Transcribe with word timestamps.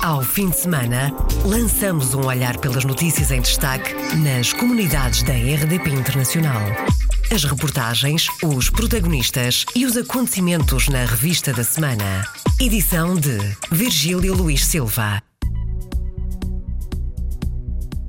Ao 0.00 0.22
fim 0.22 0.48
de 0.48 0.56
semana, 0.56 1.12
lançamos 1.44 2.14
um 2.14 2.24
olhar 2.24 2.56
pelas 2.58 2.84
notícias 2.84 3.32
em 3.32 3.40
destaque 3.40 3.94
nas 4.16 4.52
comunidades 4.52 5.24
da 5.24 5.32
RDP 5.32 5.90
Internacional. 5.90 6.62
As 7.32 7.42
reportagens, 7.42 8.28
os 8.44 8.70
protagonistas 8.70 9.66
e 9.74 9.84
os 9.84 9.96
acontecimentos 9.96 10.88
na 10.88 11.04
revista 11.04 11.52
da 11.52 11.64
semana. 11.64 12.24
Edição 12.60 13.16
de 13.16 13.38
Virgílio 13.72 14.34
Luís 14.34 14.64
Silva. 14.64 15.20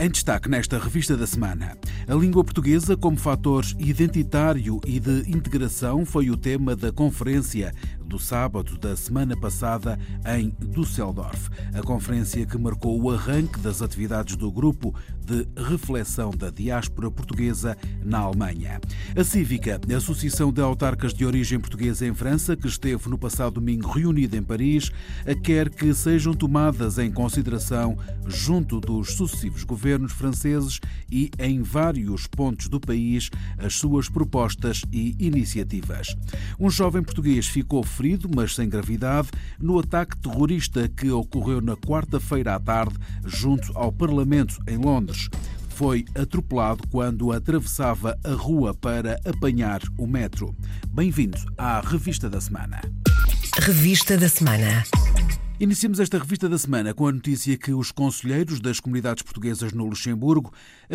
Em 0.01 0.09
destaque 0.09 0.47
nesta 0.47 0.79
revista 0.79 1.17
da 1.17 1.27
semana, 1.27 1.75
a 2.07 2.13
língua 2.13 2.41
portuguesa 2.41 2.95
como 2.95 3.17
fator 3.17 3.65
identitário 3.77 4.79
e 4.87 4.97
de 4.97 5.29
integração 5.29 6.05
foi 6.05 6.29
o 6.29 6.37
tema 6.37 6.73
da 6.73 6.89
conferência 6.89 7.73
do 8.09 8.17
sábado 8.17 8.75
da 8.77 8.95
semana 8.95 9.39
passada 9.39 9.97
em 10.35 10.53
Düsseldorf. 10.71 11.49
A 11.73 11.81
conferência 11.83 12.45
que 12.45 12.57
marcou 12.57 12.99
o 12.99 13.11
arranque 13.11 13.59
das 13.59 13.83
atividades 13.83 14.35
do 14.35 14.51
grupo 14.51 14.93
de 15.23 15.47
reflexão 15.55 16.31
da 16.31 16.49
diáspora 16.49 17.11
portuguesa 17.11 17.77
na 18.03 18.17
Alemanha. 18.17 18.81
A 19.15 19.23
Cívica, 19.23 19.79
a 19.89 19.97
Associação 19.97 20.51
de 20.51 20.59
Autarcas 20.59 21.13
de 21.13 21.23
Origem 21.23 21.59
Portuguesa 21.59 22.07
em 22.07 22.15
França, 22.15 22.57
que 22.57 22.67
esteve 22.67 23.07
no 23.07 23.17
passado 23.17 23.53
domingo 23.53 23.87
reunida 23.87 24.35
em 24.35 24.41
Paris, 24.41 24.91
quer 25.43 25.69
que 25.69 25.93
sejam 25.93 26.33
tomadas 26.33 26.97
em 26.97 27.11
consideração 27.11 27.95
junto 28.25 28.81
dos 28.81 29.13
sucessivos 29.13 29.63
governos 29.63 30.11
franceses 30.11 30.79
e 31.11 31.29
em 31.37 31.61
vários 31.61 32.25
pontos 32.25 32.67
do 32.67 32.79
país 32.79 33.29
as 33.59 33.75
suas 33.75 34.09
propostas 34.09 34.81
e 34.91 35.15
iniciativas. 35.19 36.17
Um 36.59 36.71
jovem 36.71 37.03
português 37.03 37.45
ficou 37.47 37.83
ferido, 37.99 38.29
mas 38.33 38.55
sem 38.55 38.69
gravidade, 38.69 39.27
no 39.59 39.77
ataque 39.77 40.17
terrorista 40.17 40.87
que 40.87 41.11
ocorreu 41.11 41.59
na 41.59 41.75
quarta-feira 41.75 42.55
à 42.55 42.59
tarde 42.59 42.95
junto 43.25 43.77
ao 43.77 43.91
Parlamento 43.91 44.57
em 44.65 44.77
Londres 44.77 45.29
foi 45.67 46.05
atropelado 46.13 46.83
quando 46.89 47.31
atravessava 47.31 48.17
a 48.23 48.33
rua 48.33 48.73
para 48.73 49.17
apanhar 49.25 49.81
o 49.97 50.05
metro. 50.05 50.53
Bem-vindo 50.89 51.37
à 51.57 51.79
Revista 51.79 52.29
da 52.29 52.41
Semana. 52.41 52.81
Revista 53.61 54.17
da 54.17 54.27
Semana. 54.27 54.83
Iniciamos 55.61 55.99
esta 55.99 56.17
revista 56.17 56.47
da 56.47 56.57
semana 56.57 56.93
com 56.93 57.05
a 57.05 57.11
notícia 57.11 57.57
que 57.57 57.73
os 57.73 57.91
conselheiros 57.91 58.61
das 58.61 58.79
comunidades 58.79 59.21
portuguesas 59.21 59.73
no 59.73 59.83
Luxemburgo 59.83 60.53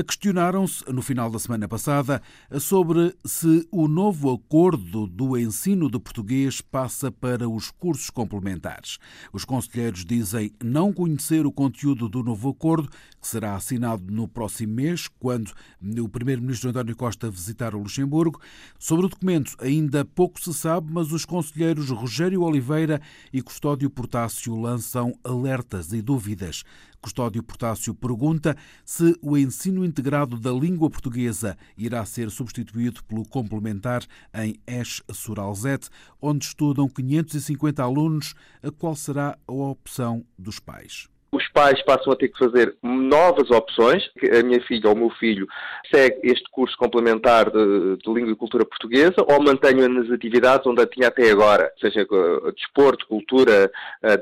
questionaram-se 0.08 0.82
no 0.90 1.02
final 1.02 1.30
da 1.30 1.38
semana 1.38 1.68
passada 1.68 2.22
sobre 2.58 3.14
se 3.26 3.68
o 3.70 3.86
novo 3.86 4.32
acordo 4.32 5.06
do 5.06 5.36
ensino 5.36 5.90
de 5.90 6.00
português 6.00 6.62
passa 6.62 7.12
para 7.12 7.46
os 7.46 7.70
cursos 7.70 8.08
complementares. 8.08 8.96
Os 9.34 9.44
conselheiros 9.44 10.02
dizem 10.02 10.50
não 10.64 10.94
conhecer 10.94 11.44
o 11.44 11.52
conteúdo 11.52 12.08
do 12.08 12.22
novo 12.22 12.48
acordo, 12.48 12.88
que 13.20 13.28
será 13.28 13.56
assinado 13.56 14.10
no 14.10 14.26
próximo 14.26 14.72
mês, 14.72 15.08
quando 15.18 15.52
o 16.00 16.08
primeiro-ministro 16.08 16.70
António 16.70 16.96
Costa 16.96 17.30
visitar 17.30 17.74
o 17.74 17.80
Luxemburgo. 17.80 18.40
Sobre 18.78 19.04
o 19.04 19.08
documento 19.10 19.56
ainda 19.60 20.06
pouco 20.06 20.40
se 20.40 20.54
sabe, 20.54 20.90
mas 20.90 21.12
os 21.12 21.26
conselheiros 21.26 21.90
Rogério 21.90 22.40
Oliveira 22.40 22.98
e 23.30 23.42
Custódio 23.42 23.90
Portácio 23.90 24.53
lançam 24.54 25.12
alertas 25.22 25.92
e 25.92 26.00
dúvidas. 26.00 26.64
Custódio 27.00 27.42
Portácio 27.42 27.94
pergunta 27.94 28.56
se 28.84 29.14
o 29.20 29.36
ensino 29.36 29.84
integrado 29.84 30.38
da 30.38 30.50
língua 30.50 30.88
portuguesa 30.88 31.56
irá 31.76 32.04
ser 32.04 32.30
substituído 32.30 33.04
pelo 33.04 33.28
complementar 33.28 34.04
em 34.34 34.56
Esch-sur-Alzette, 34.66 35.90
onde 36.20 36.46
estudam 36.46 36.88
550 36.88 37.82
alunos. 37.82 38.34
Qual 38.78 38.96
será 38.96 39.38
a 39.46 39.52
opção 39.52 40.24
dos 40.38 40.58
pais? 40.58 41.13
Os 41.36 41.48
pais 41.48 41.82
passam 41.82 42.12
a 42.12 42.16
ter 42.16 42.28
que 42.28 42.38
fazer 42.38 42.74
novas 42.82 43.50
opções. 43.50 44.02
A 44.38 44.42
minha 44.42 44.60
filha 44.62 44.88
ou 44.88 44.94
o 44.94 44.98
meu 44.98 45.10
filho 45.10 45.46
segue 45.92 46.20
este 46.22 46.48
curso 46.50 46.76
complementar 46.76 47.50
de, 47.50 47.96
de 47.96 48.12
língua 48.12 48.32
e 48.32 48.36
cultura 48.36 48.64
portuguesa 48.64 49.16
ou 49.18 49.42
mantenho 49.42 49.88
nas 49.88 50.10
atividades 50.10 50.66
onde 50.66 50.82
a 50.82 50.86
tinha 50.86 51.08
até 51.08 51.30
agora, 51.30 51.72
seja 51.80 52.06
desporto, 52.54 53.06
cultura, 53.06 53.70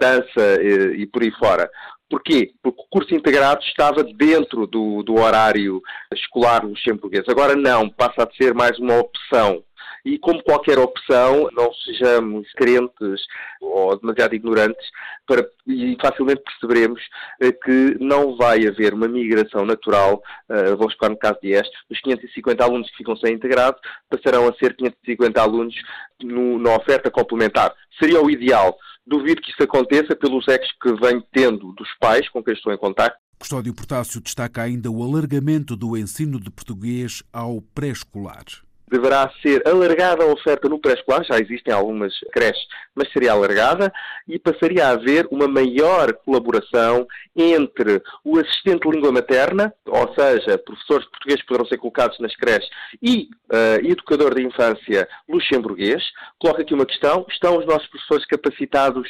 dança 0.00 0.62
e, 0.62 1.02
e 1.02 1.06
por 1.06 1.22
aí 1.22 1.30
fora. 1.32 1.70
Porquê? 2.12 2.52
Porque 2.62 2.82
o 2.82 2.88
curso 2.90 3.14
integrado 3.14 3.62
estava 3.62 4.04
dentro 4.04 4.66
do, 4.66 5.02
do 5.02 5.14
horário 5.14 5.80
escolar 6.12 6.62
luxemburguês. 6.62 7.24
Agora 7.26 7.56
não, 7.56 7.88
passa 7.88 8.24
a 8.24 8.30
ser 8.36 8.52
mais 8.52 8.78
uma 8.78 8.98
opção 8.98 9.64
e 10.04 10.18
como 10.18 10.42
qualquer 10.42 10.78
opção, 10.78 11.48
não 11.52 11.72
sejamos 11.74 12.50
crentes 12.52 13.22
ou 13.60 13.98
demasiado 13.98 14.34
ignorantes 14.34 14.84
para, 15.26 15.46
e 15.66 15.96
facilmente 16.00 16.42
perceberemos 16.42 17.00
eh, 17.40 17.52
que 17.52 17.96
não 18.00 18.36
vai 18.36 18.66
haver 18.66 18.94
uma 18.94 19.06
migração 19.06 19.64
natural, 19.64 20.22
uh, 20.48 20.76
vamos 20.76 20.94
ficar 20.94 21.08
no 21.08 21.16
caso 21.16 21.38
de 21.42 21.52
este, 21.52 21.72
os 21.90 22.00
550 22.00 22.64
alunos 22.64 22.90
que 22.90 22.98
ficam 22.98 23.16
sem 23.16 23.34
integrado 23.34 23.78
passarão 24.10 24.48
a 24.48 24.54
ser 24.54 24.74
550 24.76 25.40
alunos 25.40 25.74
no, 26.22 26.58
na 26.58 26.76
oferta 26.76 27.10
complementar. 27.10 27.72
Seria 27.98 28.20
o 28.20 28.30
ideal. 28.30 28.76
Duvido 29.06 29.42
que 29.42 29.50
isso 29.50 29.62
aconteça 29.62 30.14
pelos 30.14 30.46
ex 30.48 30.60
que 30.80 30.92
venho 30.94 31.22
tendo 31.32 31.72
dos 31.72 31.88
pais 32.00 32.28
com 32.28 32.42
quem 32.42 32.54
estou 32.54 32.72
em 32.72 32.78
contato. 32.78 33.16
Custódio 33.38 33.74
Portácio 33.74 34.20
destaca 34.20 34.62
ainda 34.62 34.88
o 34.90 35.02
alargamento 35.02 35.76
do 35.76 35.96
ensino 35.96 36.38
de 36.38 36.50
português 36.50 37.22
ao 37.32 37.60
pré-escolar 37.60 38.44
deverá 38.92 39.30
ser 39.40 39.66
alargada 39.66 40.22
a 40.22 40.26
oferta 40.26 40.68
no 40.68 40.78
pré-escolar, 40.78 41.24
já 41.24 41.38
existem 41.38 41.72
algumas 41.72 42.12
creches, 42.30 42.62
mas 42.94 43.10
seria 43.10 43.32
alargada 43.32 43.92
e 44.28 44.38
passaria 44.38 44.86
a 44.86 44.90
haver 44.90 45.26
uma 45.30 45.48
maior 45.48 46.12
colaboração 46.24 47.06
entre 47.34 48.02
o 48.22 48.38
assistente 48.38 48.86
de 48.86 48.94
língua 48.94 49.10
materna, 49.10 49.72
ou 49.86 50.14
seja, 50.14 50.58
professores 50.58 51.04
de 51.04 51.10
português 51.10 51.42
poderão 51.46 51.66
ser 51.66 51.78
colocados 51.78 52.18
nas 52.20 52.36
creches, 52.36 52.68
e 53.02 53.28
uh, 53.50 53.86
educador 53.86 54.34
de 54.34 54.42
infância 54.42 55.08
luxemburguês. 55.28 56.02
Coloco 56.38 56.60
aqui 56.60 56.74
uma 56.74 56.86
questão: 56.86 57.24
estão 57.30 57.58
os 57.58 57.66
nossos 57.66 57.88
professores 57.88 58.26
capacitados 58.26 59.08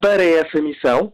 para 0.00 0.24
essa 0.24 0.60
missão? 0.62 1.12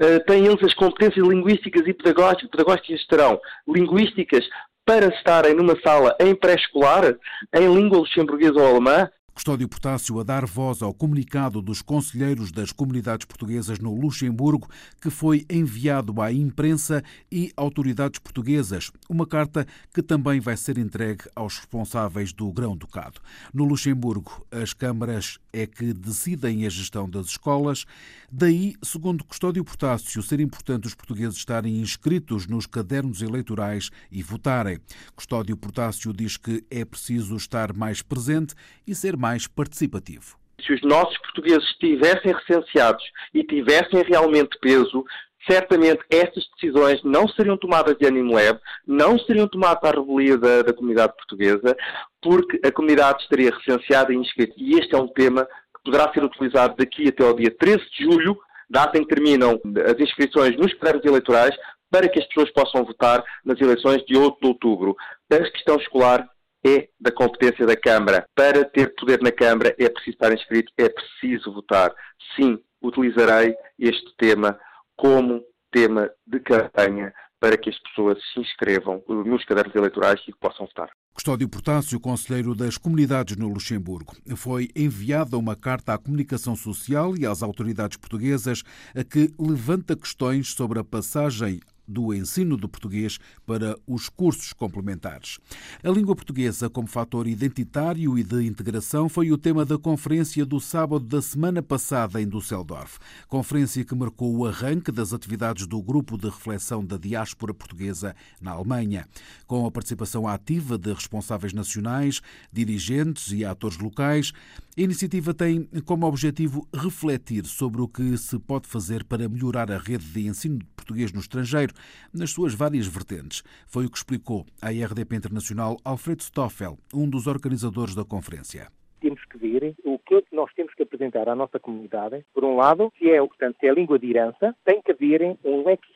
Uh, 0.00 0.24
têm 0.26 0.46
eles 0.46 0.62
as 0.62 0.74
competências 0.74 1.26
linguísticas 1.26 1.86
e 1.86 1.92
pedagógicas, 1.92 2.50
pedagógicas 2.50 3.04
terão 3.06 3.40
linguísticas 3.66 4.48
para 4.86 5.08
estarem 5.08 5.52
numa 5.52 5.78
sala 5.80 6.16
em 6.20 6.32
pré-escolar, 6.34 7.16
em 7.52 7.74
língua 7.74 7.98
luxemburguesa 7.98 8.58
ou 8.58 8.66
alemã, 8.66 9.10
Custódio 9.36 9.68
Portácio 9.68 10.18
a 10.18 10.22
dar 10.22 10.46
voz 10.46 10.80
ao 10.80 10.94
comunicado 10.94 11.60
dos 11.60 11.82
conselheiros 11.82 12.50
das 12.50 12.72
comunidades 12.72 13.26
portuguesas 13.26 13.78
no 13.78 13.94
Luxemburgo, 13.94 14.66
que 14.98 15.10
foi 15.10 15.44
enviado 15.50 16.22
à 16.22 16.32
imprensa 16.32 17.04
e 17.30 17.52
autoridades 17.54 18.18
portuguesas. 18.18 18.90
Uma 19.10 19.26
carta 19.26 19.66
que 19.92 20.02
também 20.02 20.40
vai 20.40 20.56
ser 20.56 20.78
entregue 20.78 21.24
aos 21.36 21.58
responsáveis 21.58 22.32
do 22.32 22.50
Grão-Ducado. 22.50 23.20
No 23.52 23.66
Luxemburgo, 23.66 24.46
as 24.50 24.72
câmaras 24.72 25.38
é 25.56 25.66
que 25.66 25.94
decidem 25.94 26.66
a 26.66 26.68
gestão 26.68 27.08
das 27.08 27.26
escolas. 27.26 27.86
Daí, 28.30 28.74
segundo 28.82 29.24
Custódio 29.24 29.64
Portácio, 29.64 30.22
ser 30.22 30.38
importante 30.38 30.86
os 30.86 30.94
portugueses 30.94 31.38
estarem 31.38 31.78
inscritos 31.78 32.46
nos 32.46 32.66
cadernos 32.66 33.22
eleitorais 33.22 33.90
e 34.12 34.22
votarem. 34.22 34.78
Custódio 35.14 35.56
Portácio 35.56 36.12
diz 36.12 36.36
que 36.36 36.62
é 36.70 36.84
preciso 36.84 37.36
estar 37.36 37.72
mais 37.72 38.02
presente 38.02 38.54
e 38.86 38.94
ser 38.94 39.16
mais 39.16 39.46
participativo. 39.46 40.36
Se 40.60 40.72
os 40.72 40.80
nossos 40.82 41.16
portugueses 41.18 41.64
estivessem 41.70 42.32
recenseados 42.32 43.04
e 43.32 43.44
tivessem 43.44 44.02
realmente 44.06 44.58
peso, 44.60 45.04
certamente 45.48 46.02
estas 46.10 46.44
decisões 46.54 47.02
não 47.02 47.28
seriam 47.28 47.56
tomadas 47.56 47.96
de 47.96 48.06
ânimo 48.06 48.34
leve, 48.34 48.58
não 48.86 49.18
seriam 49.18 49.48
tomadas 49.48 49.82
à 49.84 49.94
revelia 49.94 50.36
da, 50.36 50.62
da, 50.62 50.72
comunidade 50.72 51.14
portuguesa, 51.14 51.76
porque 52.20 52.60
a 52.66 52.72
comunidade 52.72 53.22
estaria 53.22 53.50
recenseada 53.50 54.12
e 54.12 54.16
inscrita. 54.16 54.54
E 54.56 54.78
este 54.78 54.94
é 54.94 54.98
um 54.98 55.08
tema 55.08 55.44
que 55.44 55.82
poderá 55.84 56.12
ser 56.12 56.24
utilizado 56.24 56.74
daqui 56.76 57.08
até 57.08 57.24
ao 57.24 57.34
dia 57.34 57.50
13 57.50 57.78
de 57.96 58.04
julho, 58.04 58.38
data 58.68 58.98
em 58.98 59.02
que 59.02 59.14
terminam 59.14 59.60
as 59.86 60.00
inscrições 60.00 60.56
nos 60.56 60.74
prédios 60.74 61.04
eleitorais, 61.04 61.54
para 61.90 62.08
que 62.08 62.18
as 62.18 62.26
pessoas 62.26 62.50
possam 62.52 62.84
votar 62.84 63.22
nas 63.44 63.60
eleições 63.60 64.04
de 64.04 64.16
8 64.16 64.38
de 64.40 64.48
outubro. 64.48 64.96
A 65.32 65.38
questão 65.50 65.76
escolar 65.76 66.28
é 66.66 66.88
da 67.00 67.12
competência 67.12 67.64
da 67.64 67.76
Câmara. 67.76 68.26
Para 68.34 68.64
ter 68.64 68.92
poder 68.96 69.22
na 69.22 69.30
Câmara 69.30 69.74
é 69.78 69.88
preciso 69.88 70.14
estar 70.14 70.32
inscrito, 70.32 70.72
é 70.76 70.88
preciso 70.88 71.52
votar. 71.52 71.94
Sim, 72.34 72.58
utilizarei 72.82 73.54
este 73.78 74.14
tema 74.16 74.58
como 74.96 75.42
tema 75.70 76.10
de 76.26 76.40
campanha 76.40 77.12
para 77.38 77.56
que 77.56 77.68
as 77.70 77.78
pessoas 77.78 78.18
se 78.32 78.40
inscrevam 78.40 79.02
nos 79.08 79.44
cadernos 79.44 79.74
eleitorais 79.74 80.20
e 80.22 80.32
que 80.32 80.38
possam 80.38 80.66
votar. 80.66 80.90
Custódio 81.12 81.48
Portácio, 81.48 82.00
conselheiro 82.00 82.54
das 82.54 82.76
comunidades 82.76 83.36
no 83.36 83.48
Luxemburgo, 83.48 84.14
foi 84.36 84.68
enviada 84.74 85.38
uma 85.38 85.56
carta 85.56 85.94
à 85.94 85.98
comunicação 85.98 86.54
social 86.54 87.16
e 87.16 87.26
às 87.26 87.42
autoridades 87.42 87.96
portuguesas 87.96 88.62
a 88.94 89.02
que 89.02 89.30
levanta 89.38 89.96
questões 89.96 90.52
sobre 90.52 90.78
a 90.78 90.84
passagem 90.84 91.60
do 91.86 92.12
ensino 92.14 92.56
do 92.56 92.68
português 92.68 93.18
para 93.46 93.78
os 93.86 94.08
cursos 94.08 94.52
complementares. 94.52 95.38
A 95.82 95.90
língua 95.90 96.16
portuguesa 96.16 96.68
como 96.68 96.88
fator 96.88 97.26
identitário 97.26 98.18
e 98.18 98.22
de 98.22 98.46
integração 98.46 99.08
foi 99.08 99.30
o 99.30 99.38
tema 99.38 99.64
da 99.64 99.78
conferência 99.78 100.44
do 100.44 100.60
sábado 100.60 101.04
da 101.04 101.22
semana 101.22 101.62
passada 101.62 102.20
em 102.20 102.28
Düsseldorf. 102.28 102.98
Conferência 103.28 103.84
que 103.84 103.94
marcou 103.94 104.36
o 104.36 104.46
arranque 104.46 104.90
das 104.90 105.12
atividades 105.12 105.66
do 105.66 105.80
Grupo 105.82 106.16
de 106.16 106.26
Reflexão 106.26 106.84
da 106.84 106.96
Diáspora 106.96 107.54
Portuguesa 107.54 108.14
na 108.40 108.52
Alemanha, 108.52 109.06
com 109.46 109.66
a 109.66 109.70
participação 109.70 110.26
ativa 110.26 110.78
de 110.78 110.92
responsáveis 110.92 111.52
nacionais, 111.52 112.20
dirigentes 112.52 113.32
e 113.32 113.44
atores 113.44 113.78
locais. 113.78 114.32
A 114.78 114.82
iniciativa 114.82 115.32
tem 115.32 115.66
como 115.86 116.06
objetivo 116.06 116.68
refletir 116.70 117.46
sobre 117.46 117.80
o 117.80 117.88
que 117.88 118.14
se 118.18 118.38
pode 118.38 118.68
fazer 118.68 119.04
para 119.04 119.26
melhorar 119.26 119.72
a 119.72 119.78
rede 119.78 120.04
de 120.04 120.28
ensino 120.28 120.58
de 120.58 120.66
português 120.66 121.10
no 121.14 121.18
estrangeiro, 121.18 121.72
nas 122.12 122.30
suas 122.30 122.52
várias 122.52 122.86
vertentes. 122.86 123.42
Foi 123.66 123.86
o 123.86 123.90
que 123.90 123.96
explicou 123.96 124.44
à 124.60 124.68
RDP 124.68 125.16
Internacional 125.16 125.78
Alfredo 125.82 126.22
Stoffel, 126.22 126.76
um 126.92 127.08
dos 127.08 127.26
organizadores 127.26 127.94
da 127.94 128.04
conferência 128.04 128.68
temos 129.06 129.24
que 129.26 129.38
ver 129.38 129.76
o 129.84 130.00
que 130.00 130.16
é 130.16 130.22
que 130.22 130.34
nós 130.34 130.52
temos 130.54 130.74
que 130.74 130.82
apresentar 130.82 131.28
à 131.28 131.34
nossa 131.36 131.60
comunidade. 131.60 132.24
Por 132.34 132.44
um 132.44 132.56
lado, 132.56 132.92
se 132.98 133.08
é, 133.08 133.18
portanto, 133.18 133.56
é 133.62 133.68
a 133.68 133.74
língua 133.74 134.00
de 134.00 134.10
herança, 134.10 134.54
tem 134.64 134.82
que 134.82 134.90
haver 134.90 135.38
um 135.44 135.64
leque 135.64 135.86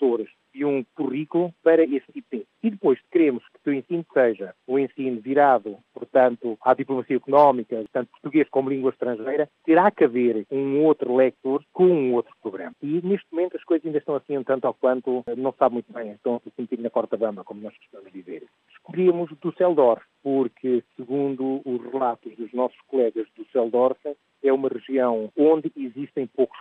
e 0.55 0.65
um 0.65 0.85
currículo 0.95 1.53
para 1.63 1.83
esse 1.85 2.13
tipo 2.13 2.29
de 2.31 2.37
ensino. 2.39 2.47
E 2.63 2.71
depois 2.71 2.99
queremos 3.11 3.43
que 3.63 3.71
o 3.71 3.73
ensino 3.73 4.05
seja 4.13 4.55
o 4.67 4.79
ensino 4.79 5.21
virado, 5.21 5.79
portanto, 5.95 6.59
à 6.63 6.75
diplomacia 6.75 7.17
económica, 7.17 7.83
tanto 7.93 8.11
português 8.11 8.49
como 8.51 8.71
língua 8.71 8.91
estrangeira, 8.91 9.49
terá 9.65 9.91
que 9.91 10.05
haver 10.05 10.47
um 10.51 10.85
outro 10.85 11.17
lector 11.17 11.63
com 11.73 11.87
um 11.87 12.15
outro 12.15 12.35
programa. 12.43 12.75
E 12.83 13.01
neste 13.03 13.27
momento 13.33 13.57
as 13.57 13.65
coisas 13.65 13.87
ainda 13.87 13.99
estão 13.99 14.15
assim 14.15 14.37
um 14.37 14.45
tanto 14.45 14.67
ao 14.67 14.75
quanto 14.75 15.25
não 15.37 15.53
sabe 15.59 15.75
muito 15.75 15.93
bem, 15.93 16.13
estão 16.13 16.37
a 16.37 16.51
sentir 16.57 16.79
na 16.79 16.91
corta 16.91 17.17
bamba, 17.17 17.45
como 17.45 17.63
nós 17.63 17.77
costumamos 17.77 18.13
dizer. 18.13 18.45
Escolhíamos 18.73 19.31
do 19.41 19.53
Celdorf, 19.57 20.03
porque, 20.23 20.83
segundo 20.97 21.61
os 21.65 21.83
relatos 21.93 22.35
dos 22.37 22.53
nossos 22.53 22.79
colegas 22.83 23.27
do 23.37 23.45
Celdorf, 23.53 23.99
é 24.43 24.53
uma 24.53 24.69
região 24.69 25.31
onde 25.37 25.73
existem 25.77 26.27
poucos. 26.27 26.59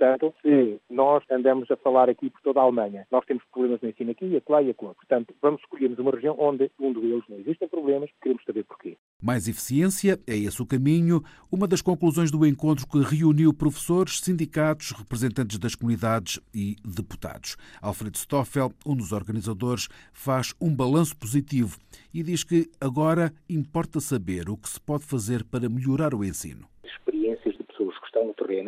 Portanto, 0.00 0.32
se 0.40 0.80
nós 0.88 1.22
andamos 1.30 1.70
a 1.70 1.76
falar 1.76 2.08
aqui 2.08 2.30
por 2.30 2.40
toda 2.40 2.58
a 2.58 2.62
Alemanha, 2.62 3.06
nós 3.12 3.22
temos 3.26 3.44
problemas 3.52 3.82
no 3.82 3.90
ensino 3.90 4.12
aqui, 4.12 4.34
acolá 4.34 4.62
e 4.62 4.70
acolá. 4.70 4.94
Portanto, 4.94 5.34
vamos 5.42 5.60
escolhermos 5.60 5.98
uma 5.98 6.10
região 6.10 6.34
onde, 6.38 6.70
um 6.80 6.90
deles, 6.94 7.22
não 7.28 7.38
existem 7.38 7.68
problemas, 7.68 8.08
queremos 8.22 8.42
saber 8.46 8.64
porquê. 8.64 8.96
Mais 9.22 9.46
eficiência, 9.46 10.18
é 10.26 10.34
esse 10.34 10.62
o 10.62 10.64
caminho, 10.64 11.22
uma 11.52 11.68
das 11.68 11.82
conclusões 11.82 12.30
do 12.30 12.46
encontro 12.46 12.88
que 12.88 12.98
reuniu 12.98 13.52
professores, 13.52 14.20
sindicatos, 14.20 14.92
representantes 14.92 15.58
das 15.58 15.74
comunidades 15.74 16.40
e 16.54 16.76
deputados. 16.82 17.58
Alfredo 17.82 18.16
Stoffel, 18.16 18.72
um 18.86 18.96
dos 18.96 19.12
organizadores, 19.12 19.86
faz 20.14 20.54
um 20.58 20.74
balanço 20.74 21.14
positivo 21.14 21.76
e 22.14 22.22
diz 22.22 22.42
que 22.42 22.70
agora 22.80 23.34
importa 23.50 24.00
saber 24.00 24.48
o 24.48 24.56
que 24.56 24.70
se 24.70 24.80
pode 24.80 25.04
fazer 25.04 25.44
para 25.44 25.68
melhorar 25.68 26.14
o 26.14 26.24
ensino 26.24 26.69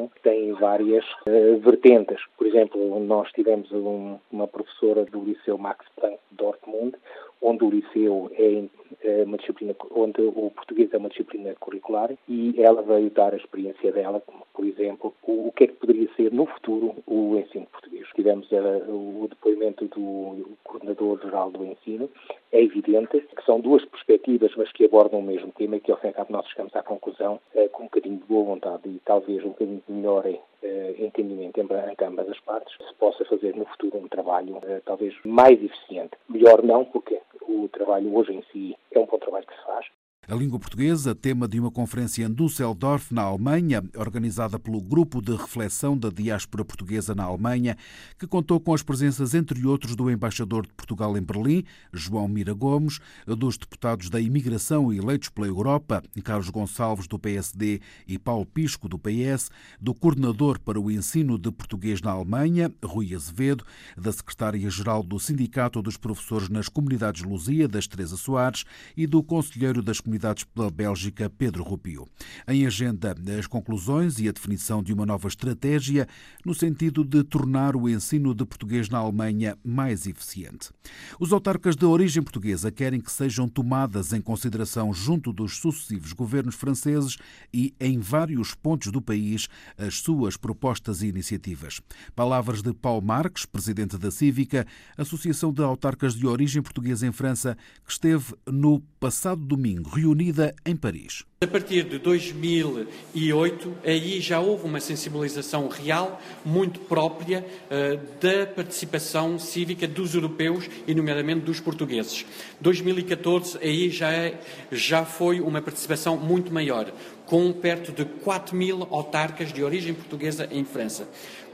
que 0.08 0.20
têm 0.22 0.52
várias 0.52 1.04
uh, 1.26 1.58
vertentes. 1.58 2.18
Por 2.36 2.46
exemplo, 2.46 2.98
nós 3.00 3.30
tivemos 3.32 3.70
um, 3.72 4.18
uma 4.30 4.46
professora 4.46 5.04
do 5.04 5.24
Liceu 5.24 5.58
Max 5.58 5.84
Planck 5.96 6.18
Dortmund, 6.42 6.96
onde 7.40 7.64
o 7.64 7.70
liceu 7.70 8.30
é, 8.34 8.64
é 9.04 9.24
uma 9.24 9.36
disciplina, 9.36 9.74
onde 9.90 10.20
o 10.22 10.50
português 10.50 10.92
é 10.92 10.96
uma 10.96 11.08
disciplina 11.08 11.54
curricular 11.60 12.10
e 12.28 12.54
ela 12.60 12.82
veio 12.82 13.10
dar 13.10 13.32
a 13.32 13.36
experiência 13.36 13.92
dela, 13.92 14.22
por 14.52 14.64
exemplo, 14.64 15.14
o, 15.22 15.48
o 15.48 15.52
que 15.52 15.64
é 15.64 15.66
que 15.68 15.74
poderia 15.74 16.08
ser 16.16 16.32
no 16.32 16.46
futuro 16.46 16.94
o 17.06 17.36
ensino 17.36 17.66
português. 17.66 18.06
Tivemos 18.14 18.50
uh, 18.52 18.90
o 18.90 19.26
depoimento 19.28 19.86
do 19.86 20.56
coordenador-geral 20.64 21.50
do 21.50 21.64
ensino. 21.64 22.08
É 22.52 22.62
evidente 22.62 23.20
que 23.20 23.44
são 23.44 23.60
duas 23.60 23.84
perspectivas, 23.84 24.52
mas 24.56 24.70
que 24.72 24.84
abordam 24.84 25.20
o 25.20 25.22
mesmo 25.22 25.52
tema 25.52 25.76
e 25.76 25.80
que, 25.80 25.90
ao 25.90 25.98
fim 25.98 26.08
e 26.08 26.10
ao 26.10 26.14
cabo, 26.14 26.32
nós 26.32 26.46
chegamos 26.48 26.74
à 26.76 26.82
conclusão 26.82 27.40
uh, 27.54 27.68
com 27.70 27.82
um 27.84 27.86
bocadinho 27.86 28.18
de 28.18 28.24
boa 28.24 28.44
vontade 28.44 28.88
e 28.88 29.00
talvez 29.04 29.44
um 29.44 29.48
bocadinho 29.48 29.82
de 29.86 29.92
melhor 29.92 30.26
uh, 30.62 31.04
entendimento 31.04 31.60
entre, 31.60 32.04
ambas 32.04 32.28
as 32.28 32.40
partes, 32.40 32.74
se 32.86 32.94
possa 32.94 33.24
fazer 33.24 33.54
no 33.56 33.64
futuro 33.66 33.98
um 33.98 34.08
trabalho 34.08 34.60
talvez 34.84 35.14
mais 35.24 35.62
eficiente. 35.62 36.16
Melhor 36.28 36.62
não, 36.62 36.84
porque 36.84 37.20
o 37.42 37.68
trabalho 37.68 38.14
hoje 38.14 38.32
em 38.32 38.42
si 38.52 38.76
é 38.90 38.98
um 38.98 39.06
bom 39.06 39.18
trabalho 39.18 39.46
que 39.46 39.54
se 39.54 39.64
faz, 39.64 39.86
a 40.28 40.36
língua 40.36 40.56
portuguesa, 40.56 41.16
tema 41.16 41.48
de 41.48 41.58
uma 41.58 41.70
conferência 41.70 42.24
em 42.24 42.32
Düsseldorf, 42.32 43.12
na 43.12 43.22
Alemanha, 43.22 43.82
organizada 43.96 44.56
pelo 44.56 44.80
Grupo 44.80 45.20
de 45.20 45.34
Reflexão 45.34 45.98
da 45.98 46.10
Diáspora 46.10 46.64
Portuguesa 46.64 47.12
na 47.12 47.24
Alemanha, 47.24 47.76
que 48.16 48.28
contou 48.28 48.60
com 48.60 48.72
as 48.72 48.84
presenças, 48.84 49.34
entre 49.34 49.66
outros, 49.66 49.96
do 49.96 50.08
embaixador 50.08 50.64
de 50.64 50.72
Portugal 50.74 51.19
em 51.19 51.22
Berlim, 51.22 51.64
João 51.92 52.28
Mira 52.28 52.54
Gomes, 52.54 53.00
dos 53.26 53.58
deputados 53.58 54.08
da 54.08 54.20
Imigração 54.20 54.92
eleitos 54.92 55.28
pela 55.28 55.48
Europa, 55.48 56.00
Carlos 56.22 56.50
Gonçalves, 56.50 57.08
do 57.08 57.19
PSD, 57.19 57.80
e 58.06 58.16
Paulo 58.16 58.46
Pisco, 58.46 58.88
do 58.88 59.00
PS, 59.00 59.50
do 59.80 59.92
coordenador 59.92 60.60
para 60.60 60.80
o 60.80 60.88
ensino 60.88 61.36
de 61.36 61.50
português 61.50 62.00
na 62.00 62.12
Alemanha, 62.12 62.72
Rui 62.84 63.12
Azevedo, 63.12 63.64
da 63.98 64.12
secretária-geral 64.12 65.02
do 65.02 65.19
Sindicato 65.19 65.82
dos 65.82 65.96
Professores 65.96 66.48
nas 66.48 66.69
Comunidades 66.69 67.22
Lusíadas, 67.22 67.88
Teresa 67.88 68.16
Soares, 68.16 68.64
e 68.96 69.04
do 69.04 69.20
conselheiro 69.20 69.82
das 69.82 69.98
Comunidades 69.98 70.11
comunidades 70.12 70.44
pela 70.44 70.70
Bélgica, 70.70 71.30
Pedro 71.30 71.62
Rupio. 71.62 72.06
Em 72.46 72.66
agenda, 72.66 73.16
as 73.38 73.46
conclusões 73.46 74.18
e 74.18 74.28
a 74.28 74.32
definição 74.32 74.82
de 74.82 74.92
uma 74.92 75.06
nova 75.06 75.26
estratégia 75.26 76.06
no 76.44 76.54
sentido 76.54 77.02
de 77.02 77.24
tornar 77.24 77.74
o 77.74 77.88
ensino 77.88 78.34
de 78.34 78.44
português 78.44 78.90
na 78.90 78.98
Alemanha 78.98 79.56
mais 79.64 80.06
eficiente. 80.06 80.70
Os 81.18 81.32
autarcas 81.32 81.76
de 81.76 81.86
origem 81.86 82.22
portuguesa 82.22 82.70
querem 82.70 83.00
que 83.00 83.10
sejam 83.10 83.48
tomadas 83.48 84.12
em 84.12 84.20
consideração 84.20 84.92
junto 84.92 85.32
dos 85.32 85.56
sucessivos 85.56 86.12
governos 86.12 86.56
franceses 86.56 87.16
e 87.52 87.74
em 87.80 87.98
vários 87.98 88.54
pontos 88.54 88.92
do 88.92 89.00
país 89.00 89.48
as 89.78 89.94
suas 89.94 90.36
propostas 90.36 91.00
e 91.00 91.06
iniciativas. 91.06 91.80
Palavras 92.14 92.60
de 92.60 92.74
Paulo 92.74 93.00
Marques, 93.00 93.46
presidente 93.46 93.96
da 93.96 94.10
Cívica, 94.10 94.66
Associação 94.96 95.52
de 95.52 95.62
Autarcas 95.62 96.14
de 96.14 96.26
Origem 96.26 96.60
Portuguesa 96.60 97.06
em 97.06 97.12
França, 97.12 97.56
que 97.84 97.92
esteve 97.92 98.34
no 98.46 98.80
passado 99.00 99.44
domingo 99.44 99.90
reunida 100.02 100.54
em 100.66 100.76
Paris. 100.76 101.25
A 101.43 101.46
partir 101.46 101.84
de 101.84 101.99
2008, 101.99 103.75
aí 103.84 104.20
já 104.20 104.38
houve 104.40 104.64
uma 104.64 104.81
sensibilização 104.81 105.69
real, 105.69 106.20
muito 106.44 106.78
própria, 106.81 107.44
uh, 107.66 107.96
da 108.20 108.46
participação 108.46 109.38
cívica 109.38 109.88
dos 109.88 110.14
europeus 110.14 110.69
e, 110.87 110.94
nomeadamente, 110.94 111.40
dos 111.40 111.58
portugueses. 111.58 112.25
2014, 112.60 113.58
aí 113.58 113.90
já, 113.90 114.12
é, 114.12 114.40
já 114.70 115.04
foi 115.04 115.40
uma 115.40 115.60
participação 115.60 116.16
muito 116.16 116.52
maior, 116.52 116.93
com 117.26 117.52
perto 117.52 117.90
de 117.90 118.05
4 118.05 118.55
mil 118.55 118.87
autarcas 118.90 119.52
de 119.52 119.64
origem 119.64 119.94
portuguesa 119.94 120.48
em 120.50 120.64
França. 120.64 121.08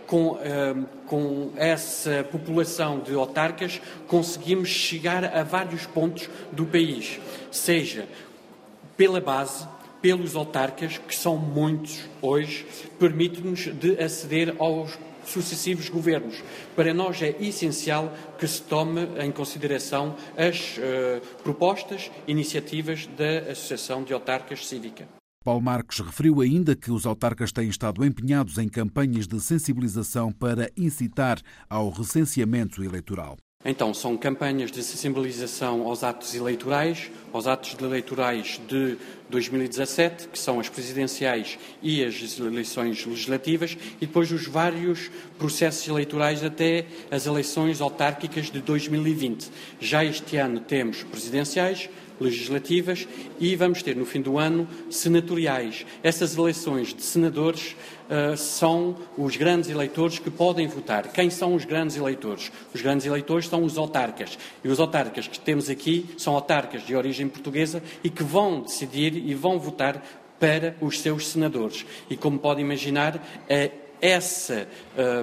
Com, 0.06 0.33
uh, 0.33 0.87
com, 1.06 1.51
essa 1.56 2.27
população 2.31 3.01
de 3.01 3.12
autarcas, 3.15 3.81
conseguimos 4.06 4.69
chegar 4.69 5.25
a 5.25 5.43
vários 5.43 5.84
pontos 5.87 6.31
do 6.51 6.65
país, 6.65 7.20
seja 7.51 8.06
pela 8.98 9.20
base, 9.20 9.67
pelos 10.02 10.34
autarcas, 10.34 10.98
que 10.98 11.14
são 11.14 11.38
muitos 11.38 12.05
hoje, 12.20 12.67
permite-nos 12.98 13.60
de 13.60 13.98
aceder 13.98 14.56
aos 14.58 14.98
sucessivos 15.24 15.88
governos. 15.88 16.43
Para 16.74 16.93
nós 16.93 17.22
é 17.22 17.36
essencial 17.40 18.12
que 18.38 18.46
se 18.46 18.60
tome 18.62 19.02
em 19.22 19.31
consideração 19.31 20.17
as 20.36 20.78
uh, 20.78 21.20
propostas, 21.43 22.10
iniciativas 22.26 23.06
da 23.06 23.52
Associação 23.52 24.02
de 24.02 24.12
Autarcas 24.12 24.67
Cívica. 24.67 25.06
Paulo 25.44 25.62
Marques 25.62 26.00
referiu 26.00 26.40
ainda 26.40 26.74
que 26.74 26.90
os 26.90 27.06
autarcas 27.06 27.52
têm 27.52 27.69
estado 27.69 28.05
empenhados 28.05 28.58
em 28.58 28.69
campanhas 28.69 29.26
de 29.26 29.40
sensibilização 29.40 30.32
para 30.32 30.70
incitar 30.76 31.40
ao 31.70 31.88
recenseamento 31.90 32.82
eleitoral. 32.82 33.36
Então, 33.65 33.93
são 33.93 34.17
campanhas 34.17 34.70
de 34.70 34.81
sensibilização 34.84 35.82
aos 35.82 36.05
atos 36.05 36.32
eleitorais, 36.32 37.10
aos 37.32 37.48
atos 37.48 37.77
eleitorais 37.82 38.60
de 38.69 38.96
2017, 39.29 40.29
que 40.29 40.38
são 40.38 40.60
as 40.60 40.69
presidenciais 40.69 41.58
e 41.82 42.05
as 42.05 42.38
eleições 42.38 43.05
legislativas, 43.05 43.77
e 44.00 44.06
depois 44.06 44.31
os 44.31 44.46
vários 44.46 45.10
processos 45.36 45.88
eleitorais 45.88 46.44
até 46.44 46.86
as 47.10 47.27
eleições 47.27 47.81
autárquicas 47.81 48.48
de 48.48 48.60
2020. 48.60 49.50
Já 49.81 50.05
este 50.05 50.36
ano 50.36 50.60
temos 50.60 51.03
presidenciais, 51.03 51.91
legislativas 52.20 53.06
e 53.39 53.55
vamos 53.56 53.82
ter 53.82 53.96
no 53.96 54.05
fim 54.05 54.20
do 54.20 54.39
ano 54.39 54.69
senatoriais. 54.91 55.87
Essas 56.03 56.37
eleições 56.37 56.94
de 56.94 57.03
senadores 57.03 57.77
uh, 58.08 58.37
são 58.37 58.96
os 59.17 59.37
grandes 59.37 59.70
eleitores 59.70 60.19
que 60.19 60.31
podem 60.31 60.67
votar. 60.67 61.08
Quem 61.13 61.31
são 61.31 61.55
os 61.55 61.65
grandes 61.65 61.96
eleitores? 61.96 62.51
Os 62.75 62.81
grandes 62.81 63.06
eleitores 63.06 63.46
são 63.48 63.63
os 63.65 63.79
autarcas. 63.79 64.39
E 64.63 64.69
os 64.69 64.81
autarcas 64.81 65.27
que 65.27 65.39
temos 65.39 65.70
aqui 65.70 66.06
são 66.17 66.34
autarcas 66.34 66.87
de 66.87 66.94
origem 66.94 67.29
portuguesa 67.29 67.82
e 68.03 68.10
que 68.10 68.22
vão 68.22 68.60
decidir 68.60 69.17
e 69.17 69.34
vão 69.34 69.58
votar 69.58 70.03
para 70.39 70.77
os 70.81 71.01
seus 71.01 71.29
senadores. 71.29 71.84
E 72.08 72.17
como 72.17 72.39
pode 72.39 72.60
imaginar, 72.60 73.20
é 73.48 73.70
essa, 74.00 74.67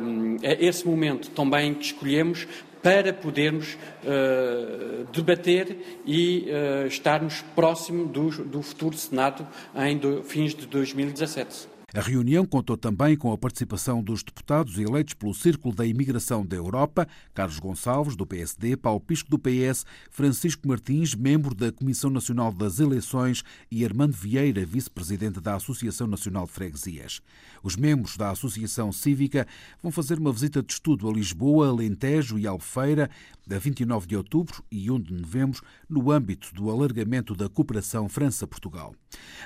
um, 0.02 0.38
esse 0.42 0.88
momento 0.88 1.30
também 1.30 1.74
que 1.74 1.86
escolhemos 1.86 2.48
para 2.82 3.12
podermos 3.12 3.74
uh, 3.74 5.06
debater 5.12 6.02
e 6.06 6.48
uh, 6.48 6.86
estarmos 6.86 7.42
próximo 7.56 8.06
do, 8.06 8.30
do 8.44 8.62
futuro 8.62 8.96
Senado 8.96 9.48
em 9.76 9.98
do, 9.98 10.24
fins 10.24 10.54
de 10.54 10.68
2017. 10.68 11.75
A 11.96 12.02
reunião 12.02 12.46
contou 12.46 12.76
também 12.76 13.16
com 13.16 13.32
a 13.32 13.38
participação 13.38 14.04
dos 14.04 14.22
deputados 14.22 14.78
eleitos 14.78 15.14
pelo 15.14 15.34
Círculo 15.34 15.74
da 15.74 15.86
Imigração 15.86 16.46
da 16.46 16.54
Europa, 16.54 17.08
Carlos 17.34 17.58
Gonçalves, 17.58 18.18
do 18.18 18.28
PSD, 18.28 18.76
Paulo 18.76 19.00
Pisco, 19.00 19.30
do 19.30 19.40
PS, 19.40 19.86
Francisco 20.12 20.68
Martins, 20.68 21.16
membro 21.16 21.56
da 21.56 21.72
Comissão 21.72 22.10
Nacional 22.10 22.52
das 22.52 22.82
Eleições, 22.82 23.46
e 23.72 23.86
Armando 23.86 24.12
Vieira, 24.12 24.66
vice-presidente 24.66 25.40
da 25.40 25.56
Associação 25.56 26.06
Nacional 26.06 26.46
de 26.46 26.52
Freguesias. 26.52 27.22
Os 27.64 27.78
membros 27.78 28.18
da 28.18 28.30
Associação 28.30 28.92
Cívica 28.92 29.48
vão 29.82 29.90
fazer 29.90 30.20
uma 30.20 30.34
visita 30.34 30.62
de 30.62 30.74
estudo 30.74 31.08
a 31.08 31.14
Lisboa, 31.14 31.70
Alentejo 31.70 32.38
e 32.38 32.46
Albufeira, 32.46 33.10
a 33.50 33.58
29 33.58 34.06
de 34.06 34.18
outubro 34.18 34.62
e 34.70 34.92
1 34.92 35.00
de 35.00 35.14
novembro, 35.14 35.62
no 35.88 36.12
âmbito 36.12 36.54
do 36.54 36.70
alargamento 36.70 37.34
da 37.34 37.48
cooperação 37.48 38.10
França-Portugal. 38.10 38.94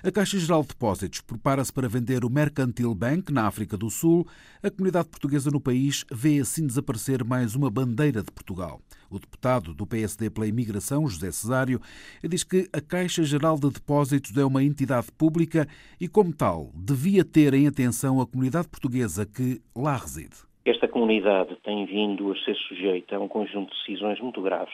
A 0.04 0.12
Caixa 0.12 0.40
Geral 0.40 0.62
de 0.62 0.70
Depósitos 0.70 1.22
prepara-se 1.22 1.74
para 1.74 1.90
vender 1.90 2.24
o 2.24 2.30
Mercantil 2.30 2.96
Bank, 2.96 3.34
na 3.34 3.48
África 3.48 3.78
do 3.78 3.90
Sul, 3.90 4.26
a 4.64 4.70
comunidade 4.70 5.10
portuguesa 5.10 5.52
no 5.52 5.60
país 5.60 6.06
vê 6.12 6.40
assim 6.40 6.66
desaparecer 6.66 7.24
mais 7.24 7.56
uma 7.56 7.70
bandeira 7.70 8.24
de 8.24 8.32
Portugal. 8.32 8.80
O 9.10 9.20
deputado 9.20 9.74
do 9.74 9.86
PSD 9.86 10.30
pela 10.30 10.48
Imigração, 10.48 11.08
José 11.08 11.32
Cesário, 11.32 11.82
diz 12.24 12.44
que 12.44 12.70
a 12.72 12.80
Caixa 12.80 13.24
Geral 13.24 13.60
de 13.60 13.70
Depósitos 13.70 14.38
é 14.38 14.46
uma 14.46 14.64
entidade 14.64 15.12
pública 15.12 15.68
e, 16.00 16.08
como 16.08 16.34
tal, 16.34 16.72
devia 16.74 17.26
ter 17.26 17.54
em 17.54 17.68
atenção 17.68 18.22
a 18.22 18.28
comunidade 18.28 18.68
portuguesa 18.70 19.26
que 19.26 19.60
lá 19.76 19.98
reside. 19.98 20.36
Esta 20.66 20.88
comunidade 20.88 21.58
tem 21.64 21.86
vindo 21.86 22.32
a 22.32 22.36
ser 22.46 22.56
sujeita 22.68 23.16
a 23.16 23.20
um 23.20 23.28
conjunto 23.28 23.74
de 23.74 23.80
decisões 23.80 24.20
muito 24.22 24.42
graves 24.42 24.74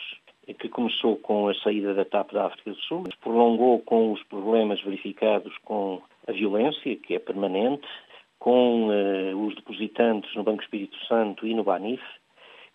que 0.54 0.70
começou 0.70 1.18
com 1.18 1.48
a 1.48 1.56
saída 1.56 1.94
da 1.94 2.06
TAP 2.06 2.32
da 2.34 2.46
África 2.46 2.72
do 2.72 2.78
Sul, 2.82 3.04
mas 3.06 3.16
prolongou 3.16 3.80
com 3.80 4.12
os 4.12 4.24
problemas 4.24 4.82
verificados 4.82 5.56
com 5.60 6.02
a 6.28 6.32
violência, 6.32 6.96
que 6.96 7.16
é 7.16 7.20
permanente, 7.20 7.88
com 8.40 8.90
uh, 8.90 9.48
os 9.48 9.56
depositantes 9.56 10.34
no 10.36 10.44
Banco 10.44 10.62
Espírito 10.62 10.96
Santo 11.08 11.48
e 11.48 11.54
no 11.54 11.64
Banif, 11.64 12.04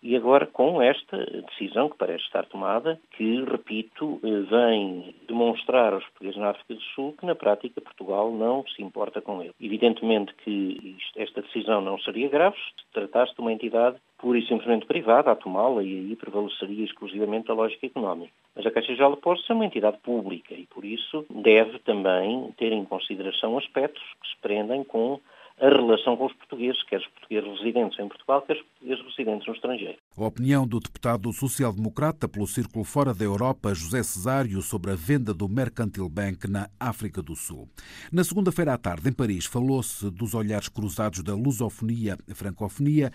e 0.03 0.15
agora 0.15 0.47
com 0.47 0.81
esta 0.81 1.17
decisão 1.17 1.87
que 1.87 1.97
parece 1.97 2.23
estar 2.23 2.45
tomada, 2.47 2.99
que, 3.11 3.43
repito, 3.43 4.19
eh, 4.23 4.41
vem 4.49 5.15
demonstrar 5.27 5.93
aos 5.93 6.03
portugueses 6.05 6.39
na 6.39 6.49
África 6.49 6.73
do 6.73 6.81
Sul 6.95 7.13
que, 7.19 7.25
na 7.25 7.35
prática, 7.35 7.79
Portugal 7.79 8.31
não 8.31 8.65
se 8.75 8.81
importa 8.81 9.21
com 9.21 9.43
ele. 9.43 9.53
Evidentemente 9.61 10.33
que 10.43 10.97
esta 11.15 11.43
decisão 11.43 11.81
não 11.81 11.99
seria 11.99 12.29
grave 12.29 12.55
se 12.57 12.91
tratasse 12.91 13.35
de 13.35 13.41
uma 13.41 13.53
entidade 13.53 13.97
pura 14.21 14.37
e 14.37 14.47
simplesmente 14.47 14.85
privada 14.85 15.31
a 15.31 15.35
tomá-la 15.35 15.83
e 15.83 15.97
aí 15.97 16.15
prevaleceria 16.15 16.85
exclusivamente 16.85 17.49
a 17.49 17.55
lógica 17.55 17.87
económica. 17.87 18.31
Mas 18.55 18.65
a 18.65 18.71
Caixa 18.71 18.93
Geral 18.93 19.11
de 19.11 19.15
Depósitos 19.17 19.49
é 19.49 19.53
uma 19.53 19.65
entidade 19.65 19.97
pública 19.97 20.53
e, 20.53 20.67
por 20.67 20.85
isso, 20.85 21.25
deve 21.29 21.79
também 21.79 22.53
ter 22.57 22.71
em 22.71 22.85
consideração 22.85 23.57
aspectos 23.57 24.03
que 24.21 24.29
se 24.29 24.37
prendem 24.41 24.83
com 24.83 25.19
a 25.59 25.69
relação 25.69 26.17
com 26.17 26.25
os 26.25 26.33
portugueses, 26.33 26.81
quer 26.83 26.99
os 26.99 27.07
portugueses 27.07 27.59
residentes 27.59 27.99
em 27.99 28.07
Portugal, 28.07 28.41
quer 28.41 28.53
os 28.53 28.61
portugueses 28.61 29.05
residentes 29.05 29.47
no 29.47 29.53
estrangeiro. 29.53 29.97
A 30.17 30.25
opinião 30.25 30.67
do 30.67 30.77
deputado 30.77 31.31
social-democrata 31.31 32.27
pelo 32.27 32.45
Círculo 32.45 32.83
Fora 32.83 33.13
da 33.13 33.23
Europa, 33.23 33.73
José 33.73 34.03
Cesário, 34.03 34.61
sobre 34.61 34.91
a 34.91 34.95
venda 34.95 35.33
do 35.33 35.47
Mercantil 35.47 36.09
Bank 36.09 36.49
na 36.49 36.69
África 36.77 37.21
do 37.21 37.33
Sul. 37.33 37.69
Na 38.11 38.21
segunda-feira 38.21 38.73
à 38.73 38.77
tarde, 38.77 39.07
em 39.07 39.13
Paris, 39.13 39.45
falou-se 39.45 40.09
dos 40.09 40.33
olhares 40.33 40.67
cruzados 40.67 41.23
da 41.23 41.33
lusofonia 41.33 42.17
e 42.27 42.33
francofonia, 42.33 43.09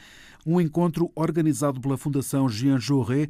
um 0.46 0.58
encontro 0.58 1.12
organizado 1.14 1.82
pela 1.82 1.98
Fundação 1.98 2.48
Jean 2.48 2.80
Jaurès, 2.80 3.28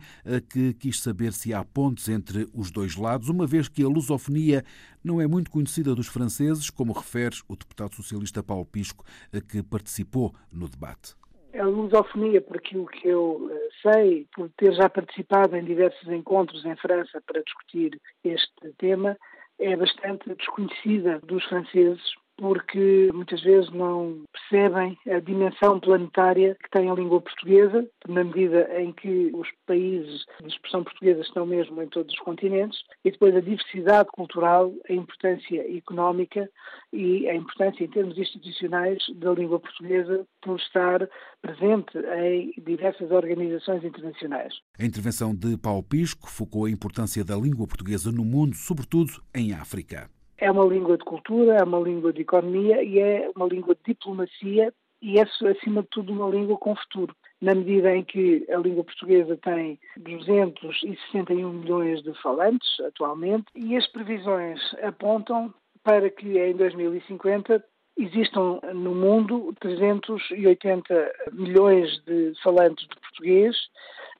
que 0.48 0.72
quis 0.74 1.00
saber 1.00 1.32
se 1.32 1.52
há 1.52 1.64
pontes 1.64 2.08
entre 2.08 2.48
os 2.54 2.70
dois 2.70 2.94
lados, 2.94 3.28
uma 3.28 3.48
vez 3.48 3.66
que 3.66 3.82
a 3.82 3.88
lusofonia 3.88 4.64
não 5.02 5.20
é 5.20 5.26
muito 5.26 5.50
conhecida 5.50 5.92
dos 5.92 6.06
franceses, 6.06 6.70
como 6.70 6.92
refere 6.92 7.34
o 7.48 7.56
deputado 7.56 7.96
socialista 7.96 8.44
Paulo 8.44 8.64
Pisco, 8.64 9.04
que 9.48 9.60
participou 9.60 10.32
no 10.52 10.68
debate. 10.68 11.16
A 11.58 11.64
lusofonia, 11.64 12.40
por 12.40 12.56
aquilo 12.56 12.86
que 12.86 13.08
eu 13.08 13.50
eh, 13.50 13.68
sei, 13.82 14.26
por 14.34 14.50
ter 14.56 14.74
já 14.74 14.88
participado 14.88 15.56
em 15.56 15.64
diversos 15.64 16.06
encontros 16.08 16.64
em 16.64 16.76
França 16.76 17.22
para 17.26 17.42
discutir 17.42 18.00
este 18.22 18.72
tema, 18.78 19.16
é 19.58 19.74
bastante 19.76 20.34
desconhecida 20.34 21.18
dos 21.20 21.44
franceses 21.44 22.02
porque 22.36 23.10
muitas 23.14 23.42
vezes 23.42 23.70
não 23.72 24.24
percebem 24.32 24.96
a 25.06 25.18
dimensão 25.20 25.80
planetária 25.80 26.56
que 26.62 26.70
tem 26.70 26.90
a 26.90 26.94
língua 26.94 27.20
portuguesa, 27.20 27.88
na 28.08 28.24
medida 28.24 28.68
em 28.80 28.92
que 28.92 29.30
os 29.34 29.48
países 29.66 30.24
de 30.40 30.48
expressão 30.48 30.84
portuguesa 30.84 31.20
estão 31.22 31.46
mesmo 31.46 31.82
em 31.82 31.88
todos 31.88 32.12
os 32.12 32.20
continentes, 32.20 32.78
e 33.04 33.10
depois 33.10 33.34
a 33.34 33.40
diversidade 33.40 34.08
cultural, 34.12 34.72
a 34.88 34.92
importância 34.92 35.76
económica 35.76 36.48
e 36.92 37.28
a 37.28 37.34
importância 37.34 37.84
em 37.84 37.88
termos 37.88 38.18
institucionais 38.18 38.98
da 39.16 39.32
língua 39.32 39.58
portuguesa 39.58 40.26
por 40.42 40.58
estar 40.58 41.08
presente 41.40 41.98
em 42.18 42.52
diversas 42.64 43.10
organizações 43.10 43.84
internacionais. 43.84 44.54
A 44.78 44.84
intervenção 44.84 45.34
de 45.34 45.56
Paulo 45.56 45.82
Pisco 45.82 46.28
focou 46.28 46.66
a 46.66 46.70
importância 46.70 47.24
da 47.24 47.36
língua 47.36 47.66
portuguesa 47.66 48.12
no 48.12 48.24
mundo, 48.24 48.54
sobretudo 48.54 49.22
em 49.34 49.52
África. 49.52 50.15
É 50.38 50.50
uma 50.50 50.64
língua 50.64 50.98
de 50.98 51.04
cultura, 51.04 51.56
é 51.56 51.62
uma 51.62 51.80
língua 51.80 52.12
de 52.12 52.22
economia 52.22 52.82
e 52.82 52.98
é 52.98 53.30
uma 53.34 53.46
língua 53.46 53.74
de 53.74 53.80
diplomacia 53.86 54.72
e 55.00 55.18
é, 55.18 55.22
acima 55.22 55.82
de 55.82 55.88
tudo, 55.88 56.12
uma 56.12 56.28
língua 56.28 56.56
com 56.58 56.74
futuro. 56.74 57.14
Na 57.40 57.54
medida 57.54 57.94
em 57.94 58.02
que 58.02 58.46
a 58.50 58.56
língua 58.56 58.84
portuguesa 58.84 59.36
tem 59.36 59.78
261 59.98 61.52
milhões 61.52 62.02
de 62.02 62.14
falantes 62.22 62.80
atualmente 62.80 63.46
e 63.54 63.76
as 63.76 63.86
previsões 63.86 64.60
apontam 64.82 65.52
para 65.82 66.10
que 66.10 66.38
em 66.38 66.56
2050 66.56 67.62
existam 67.96 68.60
no 68.74 68.94
mundo 68.94 69.54
380 69.60 71.12
milhões 71.32 72.02
de 72.04 72.32
falantes 72.42 72.86
de 72.86 72.96
português, 73.00 73.56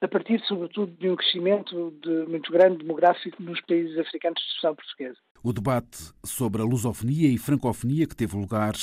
a 0.01 0.07
partir, 0.07 0.39
sobretudo, 0.45 0.91
de 0.93 1.09
um 1.09 1.15
crescimento 1.15 1.91
de, 2.01 2.29
muito 2.29 2.51
grande 2.51 2.77
demográfico 2.77 3.41
nos 3.41 3.59
países 3.61 3.97
africanos 3.97 4.41
de 4.41 4.47
expressão 4.47 4.75
portuguesa. 4.75 5.17
O 5.43 5.53
debate 5.53 6.11
sobre 6.25 6.63
a 6.63 6.65
lusofonia 6.65 7.29
e 7.29 7.37
francofonia 7.37 8.07
que 8.07 8.15
teve 8.15 8.35
lugar 8.35 8.73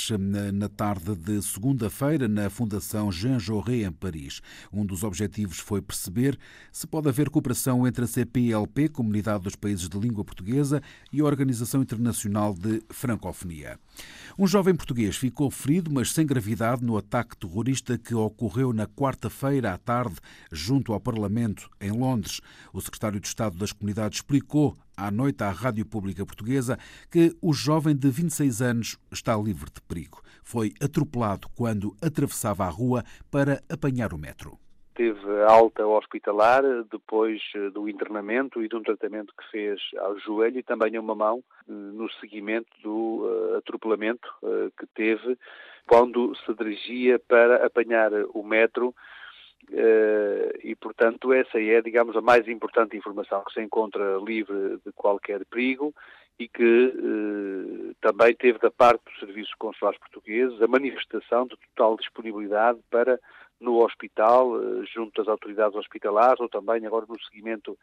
na 0.53 0.69
tarde 0.69 1.13
de 1.13 1.41
segunda-feira 1.41 2.29
na 2.29 2.49
Fundação 2.49 3.11
Jean 3.11 3.37
Jaurès 3.37 3.85
em 3.85 3.91
Paris. 3.91 4.41
Um 4.71 4.85
dos 4.85 5.03
objetivos 5.03 5.59
foi 5.59 5.81
perceber 5.81 6.39
se 6.71 6.87
pode 6.87 7.09
haver 7.09 7.29
cooperação 7.29 7.85
entre 7.85 8.05
a 8.05 8.07
CPLP, 8.07 8.87
Comunidade 8.87 9.43
dos 9.43 9.55
Países 9.55 9.89
de 9.89 9.99
Língua 9.99 10.23
Portuguesa, 10.23 10.81
e 11.11 11.19
a 11.19 11.25
Organização 11.25 11.81
Internacional 11.81 12.53
de 12.53 12.81
Francofonia. 12.89 13.77
Um 14.39 14.47
jovem 14.47 14.75
português 14.75 15.17
ficou 15.17 15.51
ferido, 15.51 15.91
mas 15.91 16.13
sem 16.13 16.25
gravidade, 16.25 16.83
no 16.83 16.97
ataque 16.97 17.37
terrorista 17.37 17.97
que 17.97 18.15
ocorreu 18.15 18.71
na 18.71 18.87
quarta-feira 18.87 19.73
à 19.73 19.77
tarde 19.77 20.15
junto 20.51 20.93
ao 20.93 21.01
Parlamento, 21.01 21.69
em 21.81 21.91
Londres. 21.91 22.39
O 22.71 22.81
secretário 22.81 23.19
de 23.19 23.27
Estado 23.27 23.57
das 23.57 23.73
Comunidades 23.73 24.19
explicou 24.19 24.77
à 24.97 25.11
noite 25.11 25.43
à 25.43 25.51
Rádio 25.51 25.85
Pública 25.85 26.25
Portuguesa 26.25 26.77
que 27.11 27.35
o 27.41 27.53
jovem 27.53 27.95
de 27.95 28.09
26 28.09 28.61
anos 28.61 28.97
está 29.11 29.35
livre 29.35 29.69
de 29.71 29.81
perigo. 29.81 30.21
Foi 30.43 30.73
atropelado 30.81 31.47
quando 31.55 31.95
atravessava 32.01 32.65
a 32.65 32.69
rua 32.69 33.03
para 33.29 33.61
apanhar 33.69 34.13
o 34.13 34.17
metro 34.17 34.57
teve 34.95 35.43
alta 35.43 35.85
hospitalar 35.85 36.63
depois 36.89 37.41
eh, 37.53 37.69
do 37.69 37.87
internamento 37.87 38.63
e 38.63 38.69
de 38.69 38.75
um 38.75 38.81
tratamento 38.81 39.33
que 39.37 39.51
fez 39.51 39.81
ao 39.99 40.17
joelho 40.19 40.57
e 40.57 40.63
também 40.63 40.95
a 40.95 41.01
uma 41.01 41.13
mão 41.13 41.43
eh, 41.67 41.71
no 41.71 42.09
seguimento 42.13 42.69
do 42.81 43.25
uh, 43.25 43.57
atropelamento 43.57 44.27
que 44.79 44.87
teve 44.95 45.37
quando 45.87 46.33
se 46.37 46.53
dirigia 46.55 47.19
para 47.19 47.65
apanhar 47.65 48.11
o 48.33 48.43
metro 48.43 48.95
e, 50.63 50.75
portanto, 50.75 51.33
essa 51.33 51.59
é, 51.59 51.81
digamos, 51.81 52.15
a 52.15 52.21
mais 52.21 52.47
importante 52.47 52.97
informação 52.97 53.43
que 53.43 53.53
se 53.53 53.61
encontra 53.61 54.17
livre 54.17 54.77
de 54.85 54.91
qualquer 54.93 55.45
perigo 55.45 55.93
e 56.37 56.47
que 56.47 57.95
também 58.01 58.35
teve 58.35 58.59
da 58.59 58.69
parte 58.69 59.03
dos 59.05 59.19
serviços 59.19 59.53
consulares 59.55 59.99
portugueses 59.99 60.61
a 60.61 60.67
manifestação 60.67 61.47
de 61.47 61.55
total 61.57 61.97
disponibilidade 61.97 62.79
para 62.89 63.19
no 63.59 63.83
hospital, 63.83 64.61
eh, 64.61 64.85
junto 64.93 65.21
às 65.21 65.27
autoridades 65.27 65.75
hospitalares 65.75 66.39
ou 66.39 66.49
também 66.49 66.85
agora 66.85 67.05
no 67.07 67.19
seguimento 67.23 67.77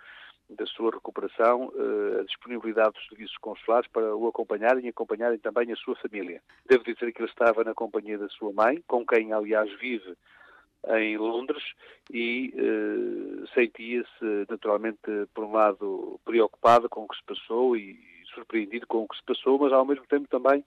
da 0.51 0.67
sua 0.67 0.91
recuperação, 0.91 1.73
eh, 1.75 2.21
a 2.21 2.25
disponibilidade 2.25 2.93
dos 2.93 3.07
serviços 3.09 3.37
consulares 3.39 3.89
para 3.91 4.15
o 4.15 4.29
acompanharem 4.29 4.85
e 4.85 4.89
acompanharem 4.89 5.39
também 5.39 5.73
a 5.73 5.77
sua 5.77 5.97
família. 5.97 6.43
Devo 6.67 6.85
dizer 6.85 7.13
que 7.13 7.23
ele 7.23 7.31
estava 7.31 7.65
na 7.65 7.75
companhia 7.75 8.19
da 8.19 8.29
sua 8.29 8.53
mãe, 8.53 8.83
com 8.87 9.07
quem, 9.07 9.33
aliás, 9.33 9.71
vive 9.79 10.15
em 10.89 11.17
Londres 11.17 11.63
e 12.13 12.53
eh, 12.57 13.47
sentia-se 13.55 14.47
naturalmente, 14.49 14.99
por 15.35 15.45
um 15.45 15.53
lado, 15.53 16.21
preocupado 16.25 16.89
com 16.89 17.05
o 17.05 17.09
que 17.09 17.17
se 17.17 17.25
passou 17.25 17.77
e 17.77 17.99
surpreendido 18.35 18.87
com 18.87 19.03
o 19.03 19.09
que 19.09 19.17
se 19.17 19.23
passou, 19.25 19.59
mas 19.59 19.73
ao 19.73 19.85
mesmo 19.85 20.07
tempo 20.07 20.27
também 20.29 20.65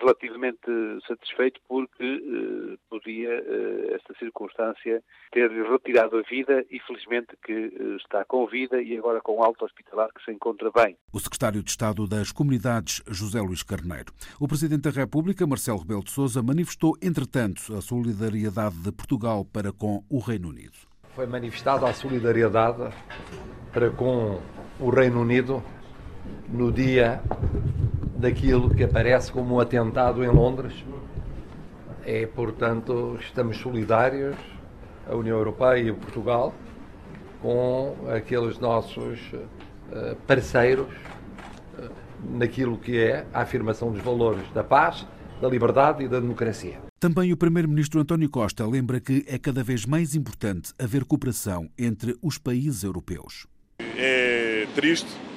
relativamente 0.00 0.70
satisfeito 1.06 1.60
porque 1.68 2.04
eh, 2.04 2.78
podia 2.88 3.28
eh, 3.28 3.94
esta 3.94 4.14
circunstância 4.18 5.02
ter 5.30 5.50
retirado 5.50 6.18
a 6.18 6.22
vida 6.22 6.64
e 6.70 6.80
felizmente 6.80 7.36
que 7.44 7.72
está 8.02 8.24
com 8.24 8.46
vida 8.46 8.80
e 8.80 8.96
agora 8.96 9.20
com 9.20 9.42
alta 9.42 9.64
hospitalar 9.64 10.08
que 10.14 10.24
se 10.24 10.32
encontra 10.32 10.70
bem. 10.70 10.96
O 11.12 11.20
secretário 11.20 11.62
de 11.62 11.70
Estado 11.70 12.06
das 12.06 12.32
Comunidades, 12.32 13.02
José 13.08 13.40
Luís 13.40 13.62
Carneiro. 13.62 14.12
O 14.40 14.48
presidente 14.48 14.82
da 14.82 14.90
República, 14.90 15.46
Marcelo 15.46 15.78
Rebelo 15.78 16.04
de 16.04 16.10
Sousa, 16.10 16.42
manifestou 16.42 16.96
entretanto 17.02 17.74
a 17.74 17.80
solidariedade 17.80 18.76
de 18.82 18.92
Portugal 18.92 19.44
para 19.44 19.72
com 19.72 20.02
o 20.08 20.18
Reino 20.18 20.48
Unido. 20.48 20.76
Foi 21.14 21.26
manifestada 21.26 21.88
a 21.88 21.92
solidariedade 21.92 22.94
para 23.72 23.90
com 23.90 24.40
o 24.80 24.90
Reino 24.90 25.20
Unido 25.20 25.62
no 26.48 26.72
dia 26.72 27.20
daquilo 28.18 28.74
que 28.74 28.82
aparece 28.82 29.30
como 29.30 29.54
um 29.54 29.60
atentado 29.60 30.24
em 30.24 30.28
Londres. 30.28 30.74
É, 32.04 32.26
portanto, 32.26 33.16
estamos 33.20 33.58
solidários, 33.58 34.36
a 35.08 35.14
União 35.14 35.36
Europeia 35.36 35.88
e 35.88 35.92
Portugal, 35.92 36.52
com 37.40 37.94
aqueles 38.08 38.58
nossos 38.58 39.20
uh, 39.32 40.16
parceiros 40.26 40.88
uh, 41.78 41.90
naquilo 42.36 42.76
que 42.76 42.98
é 42.98 43.24
a 43.32 43.42
afirmação 43.42 43.92
dos 43.92 44.02
valores 44.02 44.42
da 44.52 44.64
paz, 44.64 45.06
da 45.40 45.48
liberdade 45.48 46.04
e 46.04 46.08
da 46.08 46.18
democracia. 46.18 46.80
Também 46.98 47.32
o 47.32 47.36
Primeiro-Ministro 47.36 48.00
António 48.00 48.28
Costa 48.28 48.66
lembra 48.66 48.98
que 48.98 49.24
é 49.28 49.38
cada 49.38 49.62
vez 49.62 49.86
mais 49.86 50.16
importante 50.16 50.72
haver 50.76 51.04
cooperação 51.04 51.70
entre 51.78 52.16
os 52.20 52.38
países 52.38 52.82
europeus. 52.82 53.46
É 53.96 54.66
triste 54.74 55.27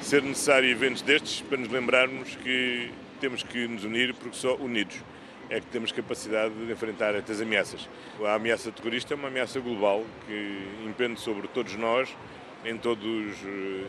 ser 0.00 0.22
necessário 0.22 0.68
eventos 0.68 1.02
destes 1.02 1.40
para 1.42 1.58
nos 1.58 1.68
lembrarmos 1.68 2.34
que 2.36 2.90
temos 3.20 3.42
que 3.42 3.68
nos 3.68 3.84
unir 3.84 4.14
porque 4.14 4.36
só 4.36 4.54
unidos 4.56 4.96
é 5.48 5.60
que 5.60 5.66
temos 5.66 5.92
capacidade 5.92 6.54
de 6.54 6.72
enfrentar 6.72 7.14
estas 7.14 7.40
ameaças. 7.40 7.88
A 8.24 8.34
ameaça 8.34 8.70
terrorista 8.70 9.14
é 9.14 9.16
uma 9.16 9.28
ameaça 9.28 9.58
global 9.58 10.04
que 10.26 10.62
impende 10.86 11.20
sobre 11.20 11.48
todos 11.48 11.74
nós, 11.74 12.08
em, 12.64 12.78
todos, 12.78 13.36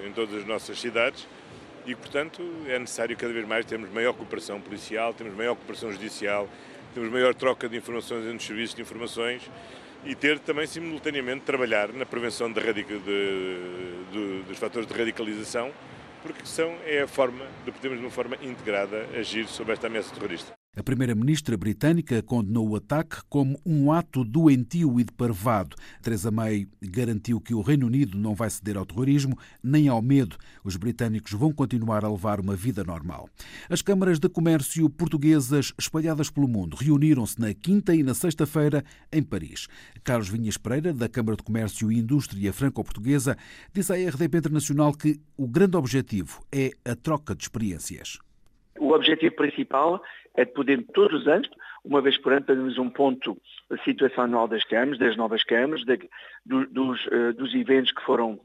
em 0.05 0.11
todas 0.13 0.35
as 0.35 0.45
nossas 0.45 0.81
cidades, 0.81 1.27
e, 1.85 1.95
portanto, 1.95 2.41
é 2.67 2.79
necessário 2.79 3.15
cada 3.15 3.31
vez 3.31 3.47
mais 3.47 3.65
termos 3.65 3.91
maior 3.91 4.13
cooperação 4.13 4.59
policial, 4.59 5.13
temos 5.13 5.35
maior 5.35 5.55
cooperação 5.55 5.91
judicial, 5.91 6.49
temos 6.95 7.11
maior 7.11 7.33
troca 7.35 7.69
de 7.69 7.77
informações 7.77 8.25
entre 8.25 8.37
os 8.37 8.45
serviços 8.45 8.75
de 8.75 8.81
informações 8.81 9.49
e 10.03 10.15
ter 10.15 10.39
também 10.39 10.65
simultaneamente 10.65 11.41
trabalhar 11.41 11.93
na 11.93 12.05
prevenção 12.05 12.51
de, 12.51 12.59
de, 12.73 12.83
de, 12.83 14.43
dos 14.47 14.57
fatores 14.57 14.87
de 14.87 14.93
radicalização 14.93 15.71
porque 16.21 16.45
são, 16.45 16.77
é 16.85 17.01
a 17.01 17.07
forma 17.07 17.45
de 17.65 17.71
podermos, 17.71 17.99
de 17.99 18.05
uma 18.05 18.11
forma 18.11 18.35
integrada, 18.41 19.07
agir 19.17 19.47
sobre 19.47 19.73
esta 19.73 19.87
ameaça 19.87 20.13
terrorista. 20.13 20.60
A 20.73 20.81
primeira-ministra 20.81 21.57
britânica 21.57 22.23
condenou 22.23 22.69
o 22.69 22.77
ataque 22.77 23.17
como 23.27 23.59
um 23.65 23.91
ato 23.91 24.23
doentio 24.23 25.01
e 25.01 25.03
deparvado. 25.03 25.75
Theresa 26.01 26.31
May 26.31 26.65
garantiu 26.81 27.41
que 27.41 27.53
o 27.53 27.59
Reino 27.59 27.87
Unido 27.87 28.17
não 28.17 28.33
vai 28.33 28.49
ceder 28.49 28.77
ao 28.77 28.85
terrorismo 28.85 29.37
nem 29.61 29.89
ao 29.89 30.01
medo. 30.01 30.37
Os 30.63 30.77
britânicos 30.77 31.33
vão 31.33 31.51
continuar 31.51 32.05
a 32.05 32.09
levar 32.09 32.39
uma 32.39 32.55
vida 32.55 32.85
normal. 32.85 33.27
As 33.69 33.81
câmaras 33.81 34.17
de 34.17 34.29
comércio 34.29 34.89
portuguesas 34.89 35.73
espalhadas 35.77 36.29
pelo 36.29 36.47
mundo 36.47 36.77
reuniram-se 36.77 37.37
na 37.37 37.53
quinta 37.53 37.93
e 37.93 38.01
na 38.01 38.13
sexta-feira 38.13 38.81
em 39.11 39.21
Paris. 39.21 39.67
Carlos 40.05 40.29
Vinhas 40.29 40.55
Pereira, 40.55 40.93
da 40.93 41.09
Câmara 41.09 41.35
de 41.35 41.43
Comércio 41.43 41.91
e 41.91 41.99
Indústria 41.99 42.53
Franco-Portuguesa, 42.53 43.35
disse 43.73 43.91
à 43.91 44.09
RDP 44.09 44.37
Internacional 44.37 44.93
que 44.93 45.19
o 45.35 45.49
grande 45.49 45.75
objetivo 45.75 46.41
é 46.49 46.71
a 46.85 46.95
troca 46.95 47.35
de 47.35 47.43
experiências. 47.43 48.19
O 48.81 48.93
objetivo 48.93 49.35
principal 49.35 50.01
é 50.35 50.43
de 50.43 50.53
poder 50.53 50.83
todos 50.91 51.21
os 51.21 51.27
anos, 51.27 51.47
uma 51.85 52.01
vez 52.01 52.17
por 52.17 52.33
ano, 52.33 52.47
fazermos 52.47 52.79
um 52.79 52.89
ponto 52.89 53.39
da 53.69 53.77
situação 53.83 54.23
anual 54.23 54.47
das 54.47 54.63
câmaras, 54.63 54.97
das 54.97 55.15
novas 55.15 55.43
câmaras, 55.43 55.85
de, 55.85 55.99
do, 56.43 56.65
dos, 56.65 57.05
uh, 57.05 57.31
dos 57.35 57.53
eventos 57.53 57.91
que 57.91 58.01
foram 58.01 58.41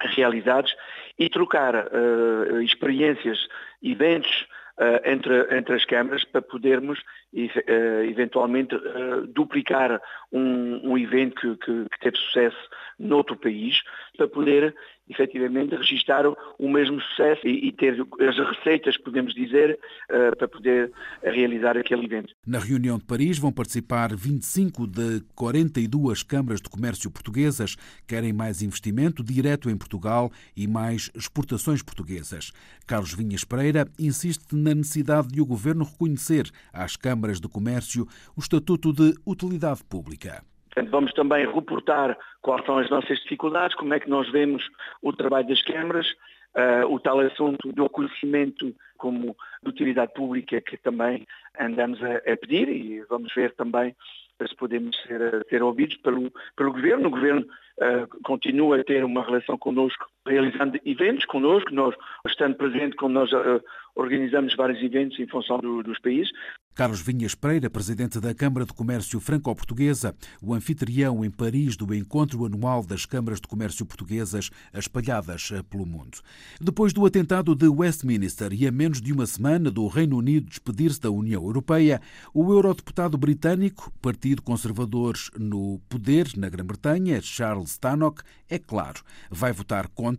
realizados 0.00 0.72
e 1.18 1.28
trocar 1.28 1.74
uh, 1.74 2.62
experiências, 2.62 3.48
eventos 3.82 4.46
uh, 4.78 5.10
entre, 5.10 5.56
entre 5.56 5.74
as 5.74 5.84
câmaras 5.84 6.22
para 6.22 6.40
podermos 6.40 7.02
eventualmente 7.34 8.76
duplicar 9.28 10.00
um, 10.32 10.92
um 10.92 10.98
evento 10.98 11.34
que, 11.34 11.56
que, 11.56 11.88
que 11.90 12.00
teve 12.00 12.16
sucesso 12.16 12.56
noutro 12.98 13.36
país, 13.36 13.82
para 14.16 14.28
poder 14.28 14.74
efetivamente 15.08 15.74
registar 15.74 16.24
o 16.26 16.68
mesmo 16.68 17.00
sucesso 17.00 17.46
e, 17.46 17.68
e 17.68 17.72
ter 17.72 17.94
as 18.26 18.38
receitas, 18.56 18.96
podemos 18.96 19.34
dizer, 19.34 19.78
uh, 20.10 20.36
para 20.36 20.48
poder 20.48 20.92
realizar 21.22 21.76
aquele 21.76 22.06
evento. 22.06 22.32
Na 22.46 22.58
reunião 22.58 22.96
de 22.96 23.04
Paris 23.04 23.38
vão 23.38 23.52
participar 23.52 24.14
25 24.14 24.86
de 24.86 25.20
42 25.34 26.22
câmaras 26.22 26.60
de 26.60 26.70
comércio 26.70 27.10
portuguesas. 27.10 27.76
Querem 28.06 28.32
mais 28.32 28.62
investimento 28.62 29.22
direto 29.22 29.68
em 29.68 29.76
Portugal 29.76 30.30
e 30.56 30.66
mais 30.66 31.10
exportações 31.14 31.82
portuguesas. 31.82 32.52
Carlos 32.86 33.12
Vinhas 33.12 33.44
Pereira 33.44 33.86
insiste 33.98 34.54
na 34.54 34.74
necessidade 34.74 35.28
de 35.28 35.40
o 35.40 35.46
governo 35.46 35.84
reconhecer 35.84 36.50
às 36.72 36.96
câmaras 36.96 37.23
de 37.32 37.48
comércio 37.48 38.06
o 38.36 38.40
estatuto 38.40 38.92
de 38.92 39.14
utilidade 39.26 39.82
pública. 39.84 40.42
Vamos 40.90 41.12
também 41.12 41.46
reportar 41.46 42.18
quais 42.42 42.64
são 42.66 42.78
as 42.78 42.90
nossas 42.90 43.18
dificuldades, 43.20 43.76
como 43.76 43.94
é 43.94 44.00
que 44.00 44.10
nós 44.10 44.30
vemos 44.30 44.62
o 45.00 45.12
trabalho 45.12 45.46
das 45.46 45.62
câmaras, 45.62 46.06
uh, 46.54 46.86
o 46.92 46.98
tal 46.98 47.20
assunto 47.20 47.72
do 47.72 47.88
conhecimento 47.88 48.74
como 48.96 49.36
de 49.62 49.68
utilidade 49.68 50.12
pública 50.14 50.60
que 50.60 50.76
também 50.76 51.26
andamos 51.58 52.02
a, 52.02 52.16
a 52.16 52.36
pedir 52.36 52.68
e 52.68 53.02
vamos 53.08 53.32
ver 53.34 53.52
também 53.54 53.94
se 54.48 54.54
podemos 54.56 54.96
ser, 55.02 55.46
ser 55.48 55.62
ouvidos 55.62 55.96
pelo, 55.98 56.32
pelo 56.56 56.72
Governo. 56.72 57.06
O 57.06 57.10
Governo 57.10 57.42
uh, 57.42 58.22
continua 58.24 58.80
a 58.80 58.84
ter 58.84 59.04
uma 59.04 59.24
relação 59.24 59.56
connosco, 59.56 60.06
realizando 60.26 60.78
eventos 60.84 61.24
connosco, 61.26 61.74
nós 61.74 61.94
estando 62.26 62.56
presente 62.56 62.96
como 62.96 63.14
nós 63.14 63.30
uh, 63.32 63.62
organizamos 63.94 64.54
vários 64.56 64.82
eventos 64.82 65.18
em 65.18 65.26
função 65.26 65.58
do, 65.58 65.82
dos 65.82 65.98
países. 66.00 66.30
Carlos 66.74 67.00
Vinhas 67.00 67.36
Pereira, 67.36 67.70
presidente 67.70 68.18
da 68.18 68.34
Câmara 68.34 68.66
de 68.66 68.72
Comércio 68.72 69.20
Franco-Portuguesa, 69.20 70.14
o 70.42 70.52
anfitrião 70.52 71.24
em 71.24 71.30
Paris 71.30 71.76
do 71.76 71.94
encontro 71.94 72.44
anual 72.44 72.84
das 72.84 73.06
câmaras 73.06 73.40
de 73.40 73.46
comércio 73.46 73.86
portuguesas 73.86 74.50
espalhadas 74.72 75.50
eh, 75.52 75.62
pelo 75.62 75.86
mundo. 75.86 76.18
Depois 76.60 76.92
do 76.92 77.06
atentado 77.06 77.54
de 77.54 77.68
Westminster 77.68 78.52
e 78.52 78.66
a 78.66 78.72
menos 78.72 79.00
de 79.00 79.12
uma 79.12 79.24
semana 79.24 79.70
do 79.70 79.86
Reino 79.86 80.18
Unido 80.18 80.48
despedir-se 80.48 81.00
da 81.00 81.10
União 81.12 81.44
Europeia, 81.44 82.00
o 82.32 82.52
eurodeputado 82.52 83.16
britânico, 83.16 83.92
Partido 84.02 84.42
Conservador 84.42 85.14
no 85.38 85.78
poder 85.88 86.26
na 86.36 86.48
Grã-Bretanha, 86.48 87.20
Charles 87.22 87.78
Tannock, 87.78 88.22
é 88.48 88.58
claro, 88.58 89.00
vai 89.30 89.52
votar 89.52 89.86
contra 89.88 90.13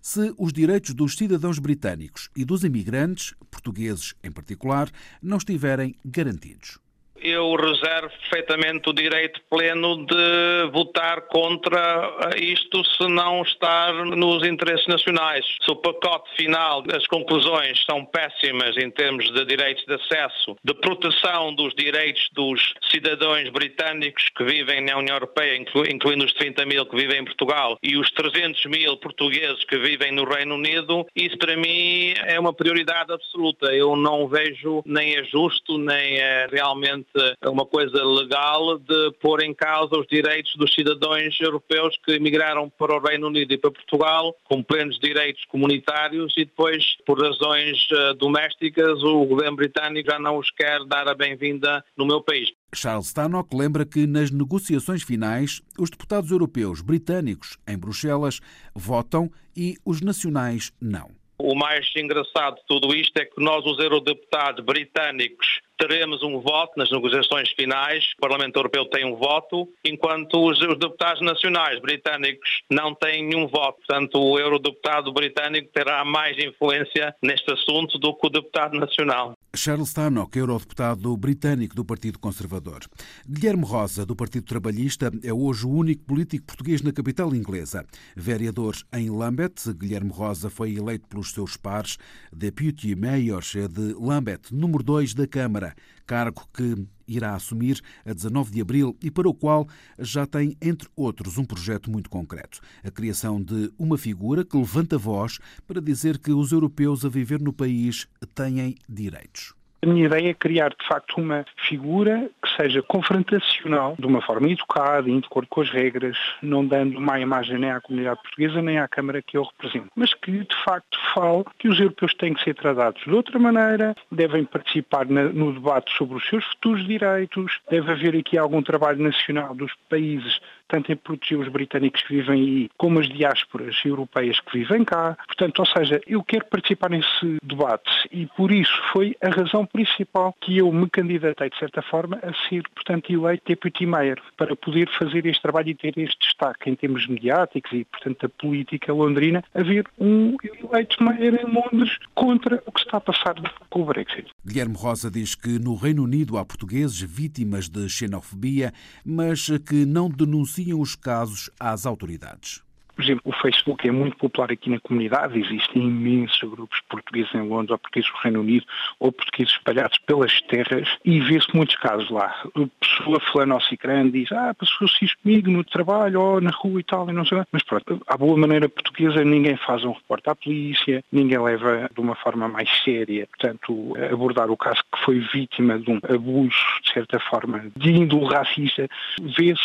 se 0.00 0.34
os 0.38 0.52
direitos 0.52 0.94
dos 0.94 1.16
cidadãos 1.16 1.58
britânicos 1.58 2.30
e 2.34 2.44
dos 2.44 2.64
imigrantes, 2.64 3.34
portugueses 3.50 4.14
em 4.22 4.30
particular, 4.30 4.90
não 5.22 5.38
estiverem 5.38 5.94
garantidos 6.04 6.78
eu 7.22 7.54
reservo 7.54 8.10
perfeitamente 8.20 8.88
o 8.88 8.92
direito 8.92 9.40
pleno 9.50 10.04
de 10.06 10.70
votar 10.72 11.22
contra 11.22 12.30
isto 12.36 12.84
se 12.84 13.06
não 13.08 13.42
estar 13.42 13.92
nos 13.92 14.46
interesses 14.46 14.86
nacionais. 14.86 15.44
Se 15.64 15.70
o 15.70 15.76
pacote 15.76 16.30
final, 16.36 16.82
as 16.94 17.06
conclusões 17.06 17.82
são 17.84 18.04
péssimas 18.04 18.76
em 18.76 18.90
termos 18.90 19.30
de 19.32 19.44
direitos 19.44 19.84
de 19.84 19.94
acesso, 19.94 20.56
de 20.64 20.74
proteção 20.74 21.54
dos 21.54 21.74
direitos 21.74 22.28
dos 22.32 22.74
cidadãos 22.90 23.48
britânicos 23.50 24.24
que 24.36 24.44
vivem 24.44 24.80
na 24.80 24.96
União 24.96 25.16
Europeia, 25.16 25.56
incluindo 25.56 26.24
os 26.24 26.32
30 26.34 26.64
mil 26.66 26.86
que 26.86 26.96
vivem 26.96 27.20
em 27.20 27.24
Portugal 27.24 27.78
e 27.82 27.96
os 27.96 28.10
300 28.12 28.64
mil 28.66 28.96
portugueses 28.96 29.64
que 29.64 29.78
vivem 29.78 30.12
no 30.12 30.24
Reino 30.24 30.54
Unido, 30.54 31.06
isso 31.14 31.36
para 31.38 31.56
mim 31.56 32.14
é 32.26 32.38
uma 32.38 32.52
prioridade 32.52 33.12
absoluta. 33.12 33.66
Eu 33.66 33.96
não 33.96 34.28
vejo 34.28 34.82
nem 34.86 35.16
é 35.16 35.24
justo, 35.24 35.78
nem 35.78 36.18
é 36.18 36.46
realmente 36.50 37.09
uma 37.46 37.66
coisa 37.66 38.04
legal 38.04 38.78
de 38.78 39.12
pôr 39.20 39.42
em 39.42 39.54
causa 39.54 39.98
os 39.98 40.06
direitos 40.06 40.54
dos 40.56 40.72
cidadãos 40.72 41.38
europeus 41.40 41.98
que 42.04 42.12
emigraram 42.12 42.70
para 42.70 42.94
o 42.94 43.00
Reino 43.00 43.28
Unido 43.28 43.52
e 43.52 43.58
para 43.58 43.70
Portugal 43.70 44.34
com 44.44 44.62
plenos 44.62 44.98
direitos 44.98 45.44
comunitários 45.46 46.32
e 46.36 46.44
depois, 46.44 46.84
por 47.06 47.20
razões 47.20 47.78
uh, 47.90 48.14
domésticas, 48.14 49.02
o 49.02 49.24
governo 49.24 49.56
britânico 49.56 50.10
já 50.10 50.18
não 50.18 50.38
os 50.38 50.50
quer 50.50 50.84
dar 50.84 51.08
a 51.08 51.14
bem-vinda 51.14 51.84
no 51.96 52.06
meu 52.06 52.22
país. 52.22 52.50
Charles 52.74 53.06
Stanock 53.06 53.54
lembra 53.54 53.84
que 53.84 54.06
nas 54.06 54.30
negociações 54.30 55.02
finais, 55.02 55.60
os 55.78 55.90
deputados 55.90 56.30
europeus 56.30 56.80
britânicos 56.80 57.58
em 57.66 57.76
Bruxelas 57.76 58.40
votam 58.74 59.30
e 59.56 59.76
os 59.84 60.00
nacionais 60.00 60.72
não. 60.80 61.19
O 61.42 61.54
mais 61.54 61.90
engraçado 61.96 62.56
de 62.56 62.66
tudo 62.66 62.94
isto 62.94 63.16
é 63.16 63.24
que 63.24 63.42
nós, 63.42 63.64
os 63.64 63.78
eurodeputados 63.78 64.62
britânicos, 64.64 65.60
teremos 65.78 66.22
um 66.22 66.38
voto 66.40 66.72
nas 66.76 66.90
negociações 66.90 67.50
finais, 67.52 68.04
o 68.18 68.20
Parlamento 68.20 68.56
Europeu 68.56 68.84
tem 68.84 69.06
um 69.06 69.16
voto, 69.16 69.66
enquanto 69.82 70.46
os, 70.46 70.58
deputados 70.58 71.22
nacionais 71.22 71.80
britânicos 71.80 72.60
não 72.70 72.94
têm 72.94 73.24
nenhum 73.24 73.48
voto. 73.48 73.78
Portanto, 73.86 74.20
o 74.20 74.38
eurodeputado 74.38 75.10
britânico 75.12 75.70
terá 75.72 76.04
mais 76.04 76.36
influência 76.38 77.14
neste 77.22 77.50
assunto 77.50 77.98
do 77.98 78.14
que 78.14 78.26
o 78.26 78.30
deputado 78.30 78.78
nacional. 78.78 79.32
Charles 79.54 79.92
Tannock, 79.92 80.38
eurodeputado 80.38 81.16
britânico 81.16 81.74
do 81.74 81.84
Partido 81.84 82.20
Conservador. 82.20 82.80
Guilherme 83.28 83.64
Rosa, 83.64 84.06
do 84.06 84.14
Partido 84.14 84.44
Trabalhista, 84.44 85.10
é 85.24 85.32
hoje 85.32 85.66
o 85.66 85.70
único 85.70 86.04
político 86.04 86.46
português 86.46 86.82
na 86.82 86.92
capital 86.92 87.34
inglesa. 87.34 87.84
Vereador 88.14 88.76
em 88.92 89.10
Lambeth, 89.10 89.74
Guilherme 89.76 90.12
Rosa 90.12 90.48
foi 90.48 90.76
eleito 90.76 91.08
pelos 91.08 91.32
seus 91.32 91.56
pares 91.56 91.98
Deputy 92.32 92.94
Mayor 92.94 93.42
de 93.42 93.92
Lambeth, 93.94 94.52
número 94.52 94.84
2 94.84 95.14
da 95.14 95.26
Câmara, 95.26 95.74
cargo 96.10 96.42
que 96.52 96.74
irá 97.06 97.36
assumir 97.36 97.80
a 98.04 98.12
19 98.12 98.50
de 98.50 98.60
abril 98.60 98.96
e 99.00 99.12
para 99.12 99.28
o 99.28 99.34
qual 99.34 99.68
já 99.96 100.26
tem, 100.26 100.56
entre 100.60 100.88
outros, 100.96 101.38
um 101.38 101.44
projeto 101.44 101.88
muito 101.88 102.10
concreto: 102.10 102.60
a 102.82 102.90
criação 102.90 103.40
de 103.40 103.72
uma 103.78 103.96
figura 103.96 104.44
que 104.44 104.56
levanta 104.56 104.98
voz 104.98 105.38
para 105.68 105.80
dizer 105.80 106.18
que 106.18 106.32
os 106.32 106.50
europeus 106.50 107.04
a 107.04 107.08
viver 107.08 107.40
no 107.40 107.52
país 107.52 108.08
têm 108.34 108.74
direitos. 108.88 109.59
A 109.82 109.86
minha 109.86 110.04
ideia 110.04 110.30
é 110.30 110.34
criar, 110.34 110.70
de 110.70 110.86
facto, 110.86 111.18
uma 111.18 111.46
figura 111.68 112.28
que 112.42 112.54
seja 112.54 112.82
confrontacional, 112.82 113.96
de 113.98 114.06
uma 114.06 114.20
forma 114.20 114.50
educada 114.50 115.08
e 115.08 115.18
de 115.18 115.26
acordo 115.26 115.48
com 115.48 115.62
as 115.62 115.70
regras, 115.70 116.18
não 116.42 116.66
dando 116.66 117.00
má 117.00 117.18
imagem 117.18 117.58
nem 117.58 117.70
à 117.70 117.80
comunidade 117.80 118.20
portuguesa 118.20 118.60
nem 118.60 118.78
à 118.78 118.86
Câmara 118.86 119.22
que 119.22 119.38
eu 119.38 119.42
represento, 119.42 119.88
mas 119.96 120.12
que, 120.12 120.32
de 120.32 120.64
facto, 120.64 120.98
fale 121.14 121.44
que 121.58 121.66
os 121.66 121.80
europeus 121.80 122.12
têm 122.14 122.34
que 122.34 122.44
ser 122.44 122.54
tratados 122.54 123.02
de 123.02 123.10
outra 123.10 123.38
maneira, 123.38 123.96
devem 124.12 124.44
participar 124.44 125.06
no 125.06 125.52
debate 125.52 125.90
sobre 125.96 126.16
os 126.16 126.28
seus 126.28 126.44
futuros 126.44 126.86
direitos, 126.86 127.58
deve 127.70 127.90
haver 127.90 128.16
aqui 128.16 128.36
algum 128.36 128.62
trabalho 128.62 129.02
nacional 129.02 129.54
dos 129.54 129.72
países 129.88 130.40
tanto 130.70 130.92
em 130.92 130.96
proteger 130.96 131.38
os 131.38 131.48
britânicos 131.48 132.02
que 132.02 132.14
vivem 132.16 132.40
aí, 132.40 132.70
como 132.78 133.00
as 133.00 133.08
diásporas 133.08 133.76
europeias 133.84 134.38
que 134.40 134.58
vivem 134.58 134.84
cá. 134.84 135.16
Portanto, 135.26 135.58
ou 135.58 135.66
seja, 135.66 136.00
eu 136.06 136.22
quero 136.22 136.46
participar 136.46 136.90
nesse 136.90 137.38
debate 137.42 137.90
e 138.12 138.26
por 138.36 138.52
isso 138.52 138.72
foi 138.92 139.16
a 139.20 139.28
razão 139.28 139.66
principal 139.66 140.34
que 140.40 140.58
eu 140.58 140.72
me 140.72 140.88
candidatei, 140.88 141.50
de 141.50 141.58
certa 141.58 141.82
forma, 141.82 142.18
a 142.22 142.32
ser, 142.48 142.62
portanto, 142.74 143.12
eleito 143.12 143.42
Deputy 143.46 143.84
Mayor, 143.84 144.20
para 144.36 144.54
poder 144.54 144.88
fazer 144.98 145.26
este 145.26 145.42
trabalho 145.42 145.70
e 145.70 145.74
ter 145.74 145.98
este 145.98 146.18
destaque 146.20 146.70
em 146.70 146.76
termos 146.76 147.06
mediáticos 147.08 147.72
e, 147.72 147.84
portanto, 147.84 148.22
da 148.22 148.28
política 148.28 148.92
londrina, 148.92 149.42
haver 149.54 149.86
um 149.98 150.36
eleito 150.42 151.02
Mayor 151.02 151.34
em 151.34 151.52
Londres 151.52 151.98
contra 152.14 152.62
o 152.66 152.72
que 152.72 152.80
está 152.80 152.98
a 152.98 153.00
passar 153.00 153.34
com 153.68 153.82
o 153.82 153.84
Brexit. 153.84 154.30
Guilherme 154.46 154.76
Rosa 154.76 155.10
diz 155.10 155.34
que 155.34 155.58
no 155.58 155.74
Reino 155.74 156.04
Unido 156.04 156.38
há 156.38 156.44
portugueses 156.44 157.00
vítimas 157.00 157.68
de 157.68 157.88
xenofobia, 157.88 158.72
mas 159.04 159.48
que 159.66 159.84
não 159.84 160.08
denunciam 160.08 160.59
denunciam 160.60 160.80
os 160.80 160.94
casos 160.94 161.50
às 161.58 161.86
autoridades. 161.86 162.62
Por 162.94 163.02
exemplo, 163.02 163.22
o 163.24 163.32
Facebook 163.32 163.86
é 163.86 163.90
muito 163.90 164.16
popular 164.16 164.50
aqui 164.50 164.70
na 164.70 164.80
comunidade, 164.80 165.38
existem 165.38 165.82
imensos 165.82 166.40
grupos 166.48 166.80
portugueses 166.88 167.34
em 167.34 167.42
Londres, 167.42 167.70
ou 167.70 167.78
portugueses 167.78 168.10
no 168.10 168.18
Reino 168.20 168.40
Unido, 168.40 168.66
ou 168.98 169.12
portugueses 169.12 169.54
espalhados 169.54 169.98
pelas 169.98 170.40
terras, 170.42 170.88
e 171.04 171.20
vê-se 171.20 171.54
muitos 171.54 171.76
casos 171.76 172.10
lá. 172.10 172.34
A 172.54 172.84
pessoa 172.84 173.20
falando 173.32 173.52
ao 173.52 173.60
cicrano 173.60 174.10
diz, 174.10 174.30
ah, 174.32 174.54
passou-se 174.54 175.04
isto 175.04 175.18
comigo 175.22 175.50
no 175.50 175.64
trabalho, 175.64 176.20
ou 176.20 176.40
na 176.40 176.50
rua 176.50 176.80
e 176.80 176.84
tal, 176.84 177.08
e 177.08 177.12
não 177.12 177.24
sei 177.24 177.42
Mas 177.52 177.62
pronto, 177.62 178.00
à 178.06 178.16
boa 178.16 178.36
maneira 178.36 178.68
portuguesa, 178.68 179.24
ninguém 179.24 179.56
faz 179.56 179.84
um 179.84 179.92
reporte 179.92 180.28
à 180.28 180.34
polícia, 180.34 181.04
ninguém 181.12 181.38
leva 181.38 181.88
de 181.92 182.00
uma 182.00 182.14
forma 182.14 182.48
mais 182.48 182.68
séria, 182.84 183.26
portanto, 183.26 183.94
abordar 184.12 184.50
o 184.50 184.56
caso 184.56 184.82
que 184.92 185.04
foi 185.04 185.20
vítima 185.20 185.78
de 185.78 185.90
um 185.90 186.00
abuso, 186.12 186.50
de 186.82 186.92
certa 186.92 187.18
forma, 187.20 187.70
de 187.76 187.90
índole 187.90 188.26
racista, 188.26 188.88
vê-se 189.20 189.60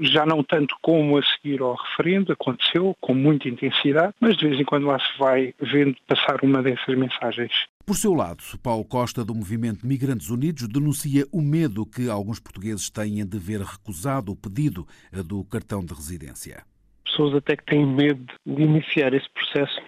já 0.00 0.24
não 0.24 0.42
tanto 0.42 0.76
como 0.80 1.18
a 1.18 1.22
seguir 1.22 1.60
ao 1.60 1.74
referendo, 1.74 2.32
aconteceu 2.32 2.67
aconteceu 2.68 2.94
com 3.00 3.14
muita 3.14 3.48
intensidade, 3.48 4.14
mas 4.20 4.36
de 4.36 4.48
vez 4.48 4.60
em 4.60 4.64
quando 4.64 4.86
lá 4.86 4.98
se 4.98 5.18
vai 5.18 5.54
vendo 5.60 5.96
passar 6.06 6.38
uma 6.42 6.62
dessas 6.62 6.96
mensagens. 6.96 7.52
Por 7.86 7.96
seu 7.96 8.12
lado, 8.12 8.42
Paulo 8.62 8.84
Costa, 8.84 9.24
do 9.24 9.34
movimento 9.34 9.86
Migrantes 9.86 10.28
Unidos, 10.28 10.68
denuncia 10.68 11.24
o 11.32 11.40
medo 11.40 11.86
que 11.86 12.08
alguns 12.08 12.38
portugueses 12.38 12.90
têm 12.90 13.24
de 13.24 13.38
ver 13.38 13.60
recusado 13.60 14.32
o 14.32 14.36
pedido 14.36 14.86
do 15.24 15.42
cartão 15.44 15.84
de 15.84 15.94
residência. 15.94 16.62
Pessoas 17.04 17.34
até 17.36 17.56
que 17.56 17.64
têm 17.64 17.86
medo 17.86 18.26
de 18.46 18.62
iniciar 18.62 19.14
esse 19.14 19.28
processo 19.30 19.80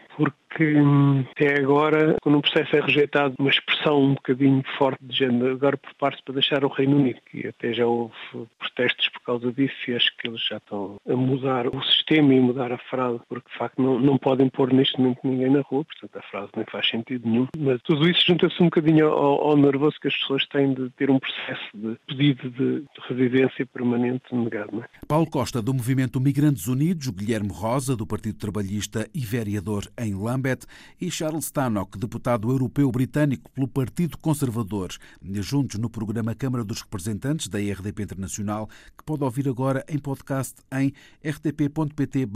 porque 0.51 0.77
hum, 0.77 1.25
até 1.31 1.59
agora, 1.61 2.17
quando 2.21 2.39
um 2.39 2.41
processo 2.41 2.77
é 2.77 2.81
rejeitado, 2.81 3.35
uma 3.39 3.51
expressão 3.51 4.03
um 4.03 4.15
bocadinho 4.15 4.63
forte 4.77 4.99
de 5.03 5.17
género, 5.17 5.53
agora 5.53 5.77
prepare-se 5.77 6.23
para 6.23 6.35
deixar 6.35 6.65
o 6.65 6.69
Reino 6.69 6.97
Unido, 6.97 7.21
e 7.33 7.47
até 7.47 7.73
já 7.73 7.87
houve 7.87 8.13
protestos 8.59 9.09
por 9.11 9.23
causa 9.23 9.53
disso 9.53 9.75
e 9.89 9.95
acho 9.95 10.11
que 10.19 10.29
eles 10.29 10.45
já 10.47 10.57
estão 10.57 10.97
a 11.09 11.17
mudar 11.17 11.67
o 11.69 11.83
sistema 11.85 12.35
e 12.35 12.41
mudar 12.41 12.73
a 12.73 12.79
frase, 12.79 13.21
porque 13.29 13.49
de 13.51 13.59
facto 13.59 13.81
não, 13.81 13.99
não 13.99 14.19
podem 14.19 14.49
pôr 14.49 14.73
neste 14.73 14.99
momento 14.99 15.21
ninguém 15.25 15.51
na 15.51 15.61
rua, 15.61 15.85
portanto 15.85 16.17
a 16.17 16.31
frase 16.31 16.51
nem 16.57 16.67
faz 16.67 16.89
sentido 16.89 17.29
nenhum. 17.29 17.47
Mas 17.57 17.81
tudo 17.83 18.09
isso 18.09 18.25
junta-se 18.27 18.61
um 18.61 18.67
bocadinho 18.67 19.07
ao, 19.07 19.51
ao, 19.51 19.57
nervoso 19.57 19.97
que 20.01 20.09
as 20.09 20.17
pessoas 20.17 20.47
têm 20.49 20.75
de 20.75 20.91
ter 20.91 21.11
um 21.11 21.19
processo 21.19 21.71
de 21.75 21.97
pedido 22.07 22.51
de, 22.51 22.85
residência 23.09 23.65
permanente 23.67 24.35
negado. 24.35 24.83
É? 24.83 25.07
Paulo 25.07 25.27
Costa, 25.29 25.63
do 25.63 25.73
Movimento 25.73 26.21
Migrantes 26.21 26.67
Unidos, 26.67 27.09
Guilherme 27.09 27.51
Rosa, 27.53 27.97
do 27.97 28.07
Partido 28.07 28.39
Trabalhista 28.39 29.09
e 29.15 29.21
vereador 29.21 29.85
em 29.99 30.15
Lambeth, 30.40 30.66
e 30.98 31.11
Charles 31.11 31.50
Tannock, 31.50 31.98
deputado 31.98 32.50
europeu 32.50 32.90
britânico 32.90 33.50
pelo 33.50 33.68
Partido 33.68 34.16
Conservador, 34.16 34.90
juntos 35.22 35.79
no 35.79 35.90
programa 35.90 36.35
Câmara 36.35 36.64
dos 36.64 36.81
Representantes 36.81 37.48
da 37.48 37.59
RDP 37.59 38.03
Internacional, 38.03 38.68
que 38.96 39.05
pode 39.05 39.22
ouvir 39.22 39.46
agora 39.48 39.85
em 39.87 39.98
podcast 39.98 40.57
em 40.72 40.92
rtp.pt 41.22 42.26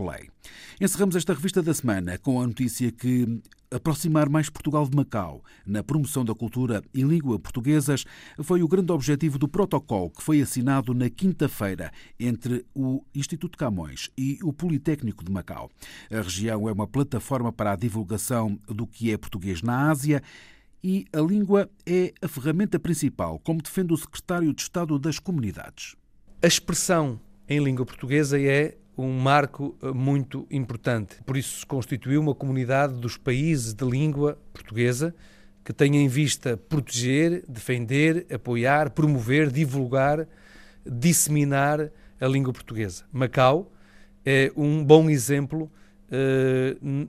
Play. 0.00 0.30
Encerramos 0.80 1.14
esta 1.14 1.34
revista 1.34 1.62
da 1.62 1.74
semana 1.74 2.16
com 2.16 2.40
a 2.40 2.46
notícia 2.46 2.90
que 2.90 3.42
aproximar 3.70 4.30
mais 4.30 4.48
Portugal 4.48 4.88
de 4.88 4.96
Macau 4.96 5.44
na 5.66 5.84
promoção 5.84 6.24
da 6.24 6.34
cultura 6.34 6.82
e 6.94 7.02
língua 7.02 7.38
portuguesas 7.38 8.06
foi 8.42 8.62
o 8.62 8.68
grande 8.68 8.90
objetivo 8.90 9.38
do 9.38 9.46
protocolo 9.46 10.08
que 10.08 10.22
foi 10.22 10.40
assinado 10.40 10.94
na 10.94 11.10
quinta-feira 11.10 11.92
entre 12.18 12.64
o 12.74 13.04
Instituto 13.14 13.58
Camões 13.58 14.08
e 14.16 14.38
o 14.42 14.54
Politécnico 14.54 15.22
de 15.22 15.30
Macau. 15.30 15.70
A 16.10 16.22
região 16.22 16.66
é 16.66 16.72
uma 16.72 16.86
plataforma 16.86 17.52
para 17.52 17.72
a 17.72 17.76
divulgação 17.76 18.58
do 18.66 18.86
que 18.86 19.12
é 19.12 19.18
português 19.18 19.60
na 19.60 19.90
Ásia 19.90 20.22
e 20.82 21.04
a 21.12 21.20
língua 21.20 21.68
é 21.84 22.14
a 22.22 22.26
ferramenta 22.26 22.80
principal, 22.80 23.38
como 23.40 23.60
defende 23.60 23.92
o 23.92 23.98
secretário 23.98 24.54
de 24.54 24.62
Estado 24.62 24.98
das 24.98 25.18
Comunidades. 25.18 25.94
A 26.42 26.46
expressão 26.46 27.20
em 27.46 27.62
língua 27.62 27.84
portuguesa 27.84 28.40
é 28.40 28.78
um 28.96 29.18
marco 29.18 29.76
eh, 29.82 29.92
muito 29.92 30.46
importante. 30.50 31.16
Por 31.24 31.36
isso 31.36 31.60
se 31.60 31.66
constituiu 31.66 32.20
uma 32.20 32.34
comunidade 32.34 32.94
dos 32.94 33.16
países 33.16 33.72
de 33.72 33.84
língua 33.84 34.38
portuguesa 34.52 35.14
que 35.64 35.72
tem 35.72 35.96
em 35.96 36.08
vista 36.08 36.56
proteger, 36.56 37.44
defender, 37.48 38.26
apoiar, 38.32 38.90
promover, 38.90 39.50
divulgar, 39.50 40.26
disseminar 40.84 41.90
a 42.20 42.26
língua 42.26 42.52
portuguesa. 42.52 43.04
Macau 43.12 43.70
é 44.24 44.52
um 44.56 44.84
bom 44.84 45.08
exemplo 45.08 45.70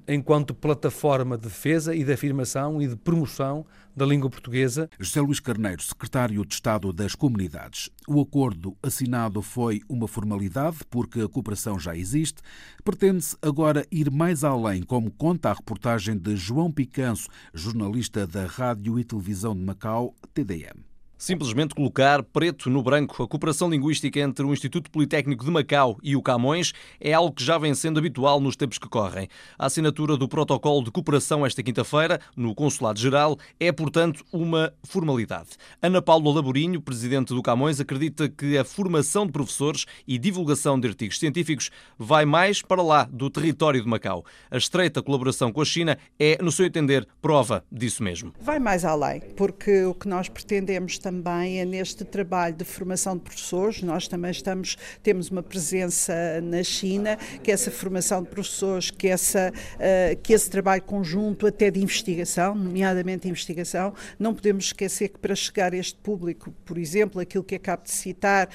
enquanto 0.08 0.54
plataforma 0.54 1.38
de 1.38 1.44
defesa 1.44 1.96
e 1.96 2.04
de 2.04 2.14
afirmação 2.14 2.82
e 2.82 2.88
de 2.88 2.96
promoção 2.96 3.66
da 3.96 4.06
língua 4.06 4.30
portuguesa. 4.30 4.90
José 5.00 5.22
Luís 5.22 5.40
Carneiro, 5.40 5.82
secretário 5.82 6.46
de 6.46 6.54
Estado 6.54 6.94
das 6.94 7.16
Comunidades. 7.16 7.90
O 8.08 8.22
acordo 8.22 8.76
assinado 8.82 9.42
foi 9.42 9.82
uma 9.90 10.08
formalidade 10.08 10.78
porque 10.90 11.22
a 11.22 11.28
cooperação 11.28 11.80
já 11.80 11.96
existe. 11.96 12.42
Pretende-se 12.84 13.36
agora 13.42 13.86
ir 13.92 14.10
mais 14.12 14.44
além, 14.44 14.82
como 14.84 15.12
conta 15.12 15.50
a 15.50 15.54
reportagem 15.54 16.18
de 16.18 16.36
João 16.36 16.72
Picanço, 16.72 17.28
jornalista 17.54 18.26
da 18.26 18.46
Rádio 18.46 19.00
e 19.00 19.04
Televisão 19.04 19.56
de 19.56 19.62
Macau, 19.62 20.16
TDM. 20.34 20.91
Simplesmente 21.22 21.76
colocar 21.76 22.24
preto 22.24 22.68
no 22.68 22.82
branco 22.82 23.22
a 23.22 23.28
cooperação 23.28 23.70
linguística 23.70 24.20
entre 24.20 24.44
o 24.44 24.52
Instituto 24.52 24.90
Politécnico 24.90 25.46
de 25.46 25.52
Macau 25.52 26.00
e 26.02 26.16
o 26.16 26.22
Camões 26.24 26.74
é 27.00 27.14
algo 27.14 27.32
que 27.32 27.44
já 27.44 27.60
vem 27.60 27.76
sendo 27.76 28.00
habitual 28.00 28.42
nos 28.42 28.56
tempos 28.56 28.80
que 28.80 28.90
correm. 28.90 29.28
A 29.56 29.68
assinatura 29.68 30.18
do 30.18 30.28
protocolo 30.28 30.84
de 30.84 30.90
cooperação 30.90 31.46
esta 31.46 31.62
quinta-feira, 31.62 32.20
no 32.36 32.56
Consulado-Geral, 32.56 33.38
é, 33.60 33.72
portanto, 33.72 34.26
uma 34.34 34.74
formalidade. 34.84 35.50
Ana 35.80 36.02
Paula 36.02 36.34
Laborinho, 36.34 36.82
presidente 36.82 37.36
do 37.36 37.44
Camões, 37.44 37.80
acredita 37.80 38.28
que 38.28 38.58
a 38.58 38.64
formação 38.64 39.28
de 39.28 39.32
professores 39.32 39.86
e 40.08 40.18
divulgação 40.18 40.80
de 40.80 40.88
artigos 40.88 41.20
científicos 41.20 41.70
vai 42.00 42.26
mais 42.26 42.64
para 42.64 42.82
lá 42.82 43.04
do 43.04 43.30
território 43.30 43.80
de 43.80 43.88
Macau. 43.88 44.26
A 44.50 44.58
estreita 44.58 45.04
colaboração 45.04 45.52
com 45.52 45.62
a 45.62 45.66
China 45.66 46.00
é, 46.18 46.42
no 46.42 46.52
seu 46.52 46.66
entender, 46.66 47.08
prova 47.22 47.64
disso 47.72 48.02
mesmo. 48.02 48.34
Vai 48.42 48.58
mais 48.58 48.84
além, 48.84 49.20
porque 49.38 49.84
o 49.84 49.94
que 49.94 50.08
nós 50.08 50.28
pretendemos 50.28 50.98
também 50.98 51.11
também 51.12 51.60
é 51.60 51.66
neste 51.66 52.06
trabalho 52.06 52.56
de 52.56 52.64
formação 52.64 53.18
de 53.18 53.22
professores. 53.22 53.84
Nós 53.84 54.08
também 54.08 54.32
estamos, 54.32 54.78
temos 55.04 55.30
uma 55.30 55.44
presença 55.44 56.14
na 56.42 56.64
China, 56.64 57.18
que 57.44 57.52
essa 57.52 57.70
formação 57.70 58.24
de 58.24 58.30
professores, 58.30 58.90
que, 58.90 59.10
essa, 59.10 59.52
uh, 59.52 60.22
que 60.24 60.32
esse 60.32 60.50
trabalho 60.50 60.82
conjunto 60.84 61.46
até 61.46 61.70
de 61.70 61.82
investigação, 61.82 62.56
nomeadamente 62.56 63.28
investigação, 63.28 63.94
não 64.18 64.34
podemos 64.34 64.66
esquecer 64.66 65.10
que 65.10 65.20
para 65.20 65.36
chegar 65.36 65.74
a 65.74 65.78
este 65.78 66.00
público, 66.00 66.54
por 66.64 66.78
exemplo, 66.78 67.20
aquilo 67.20 67.44
que 67.44 67.56
acabo 67.56 67.84
de 67.84 67.92
citar, 67.92 68.48
uh, 68.48 68.50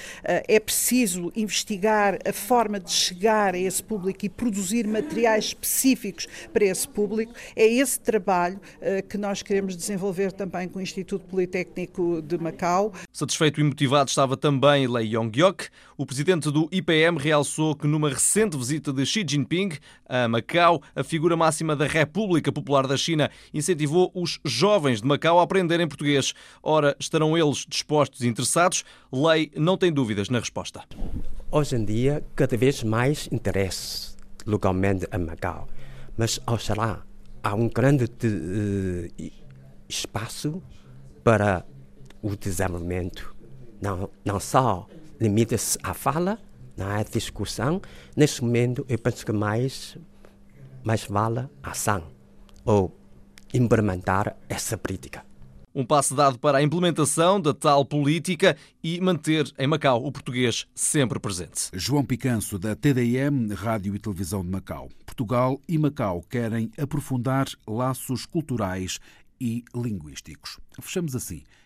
é 0.48 0.58
preciso 0.58 1.30
investigar 1.36 2.18
a 2.26 2.32
forma 2.32 2.80
de 2.80 2.90
chegar 2.90 3.54
a 3.54 3.58
esse 3.58 3.82
público 3.82 4.24
e 4.24 4.30
produzir 4.30 4.86
materiais 4.86 5.46
específicos 5.46 6.26
para 6.54 6.64
esse 6.64 6.88
público. 6.88 7.34
É 7.54 7.66
esse 7.66 8.00
trabalho 8.00 8.58
uh, 8.76 9.06
que 9.06 9.18
nós 9.18 9.42
queremos 9.42 9.76
desenvolver 9.76 10.32
também 10.32 10.66
com 10.66 10.78
o 10.78 10.82
Instituto 10.82 11.26
Politécnico 11.26 12.22
de 12.22 12.45
Macau. 12.46 12.92
Satisfeito 13.12 13.60
e 13.60 13.64
motivado 13.64 14.08
estava 14.08 14.36
também 14.36 14.86
Lei 14.86 15.14
Yong-gyok. 15.16 15.68
O 15.96 16.06
presidente 16.06 16.48
do 16.50 16.68
IPM 16.70 17.18
realçou 17.18 17.74
que 17.74 17.88
numa 17.88 18.08
recente 18.08 18.56
visita 18.56 18.92
de 18.92 19.04
Xi 19.04 19.24
Jinping 19.28 19.72
a 20.08 20.28
Macau, 20.28 20.80
a 20.94 21.02
figura 21.02 21.36
máxima 21.36 21.74
da 21.74 21.86
República 21.86 22.52
Popular 22.52 22.86
da 22.86 22.96
China 22.96 23.30
incentivou 23.52 24.12
os 24.14 24.38
jovens 24.44 25.00
de 25.00 25.08
Macau 25.08 25.40
a 25.40 25.42
aprenderem 25.42 25.88
português. 25.88 26.34
Ora, 26.62 26.94
estarão 27.00 27.36
eles 27.36 27.66
dispostos 27.68 28.20
e 28.20 28.28
interessados? 28.28 28.84
Lei 29.12 29.50
não 29.56 29.76
tem 29.76 29.92
dúvidas 29.92 30.28
na 30.28 30.38
resposta. 30.38 30.84
Hoje 31.50 31.74
em 31.74 31.84
dia, 31.84 32.24
cada 32.36 32.56
vez 32.56 32.84
mais 32.84 33.28
interesse 33.32 34.14
localmente 34.46 35.06
a 35.10 35.18
Macau, 35.18 35.66
mas 36.16 36.38
oxalá 36.46 37.02
há 37.42 37.54
um 37.54 37.68
grande 37.68 38.06
de, 38.06 38.28
uh, 38.28 39.32
espaço 39.88 40.62
para 41.24 41.64
o 42.22 42.36
desenvolvimento. 42.36 43.34
Não, 43.80 44.10
não 44.24 44.40
só 44.40 44.86
limita-se 45.20 45.78
à 45.82 45.94
fala, 45.94 46.38
não 46.76 46.90
é 46.90 47.04
discussão. 47.04 47.80
Neste 48.16 48.42
momento, 48.42 48.84
eu 48.88 48.98
penso 48.98 49.24
que 49.24 49.32
mais, 49.32 49.96
mais 50.84 51.04
vale 51.04 51.48
a 51.62 51.70
ação 51.70 52.04
ou 52.64 52.94
implementar 53.54 54.36
essa 54.48 54.76
política. 54.76 55.24
Um 55.74 55.84
passo 55.84 56.14
dado 56.14 56.38
para 56.38 56.58
a 56.58 56.62
implementação 56.62 57.38
da 57.38 57.52
tal 57.52 57.84
política 57.84 58.56
e 58.82 58.98
manter 58.98 59.52
em 59.58 59.66
Macau 59.66 60.06
o 60.06 60.10
português 60.10 60.66
sempre 60.74 61.20
presente. 61.20 61.68
João 61.74 62.02
Picanço, 62.02 62.58
da 62.58 62.74
TDM, 62.74 63.52
Rádio 63.54 63.94
e 63.94 63.98
Televisão 63.98 64.42
de 64.42 64.48
Macau. 64.48 64.88
Portugal 65.04 65.60
e 65.68 65.76
Macau 65.76 66.22
querem 66.30 66.70
aprofundar 66.78 67.46
laços 67.66 68.24
culturais 68.24 68.98
e 69.38 69.62
linguísticos. 69.74 70.58
Fechamos 70.80 71.14
assim 71.14 71.42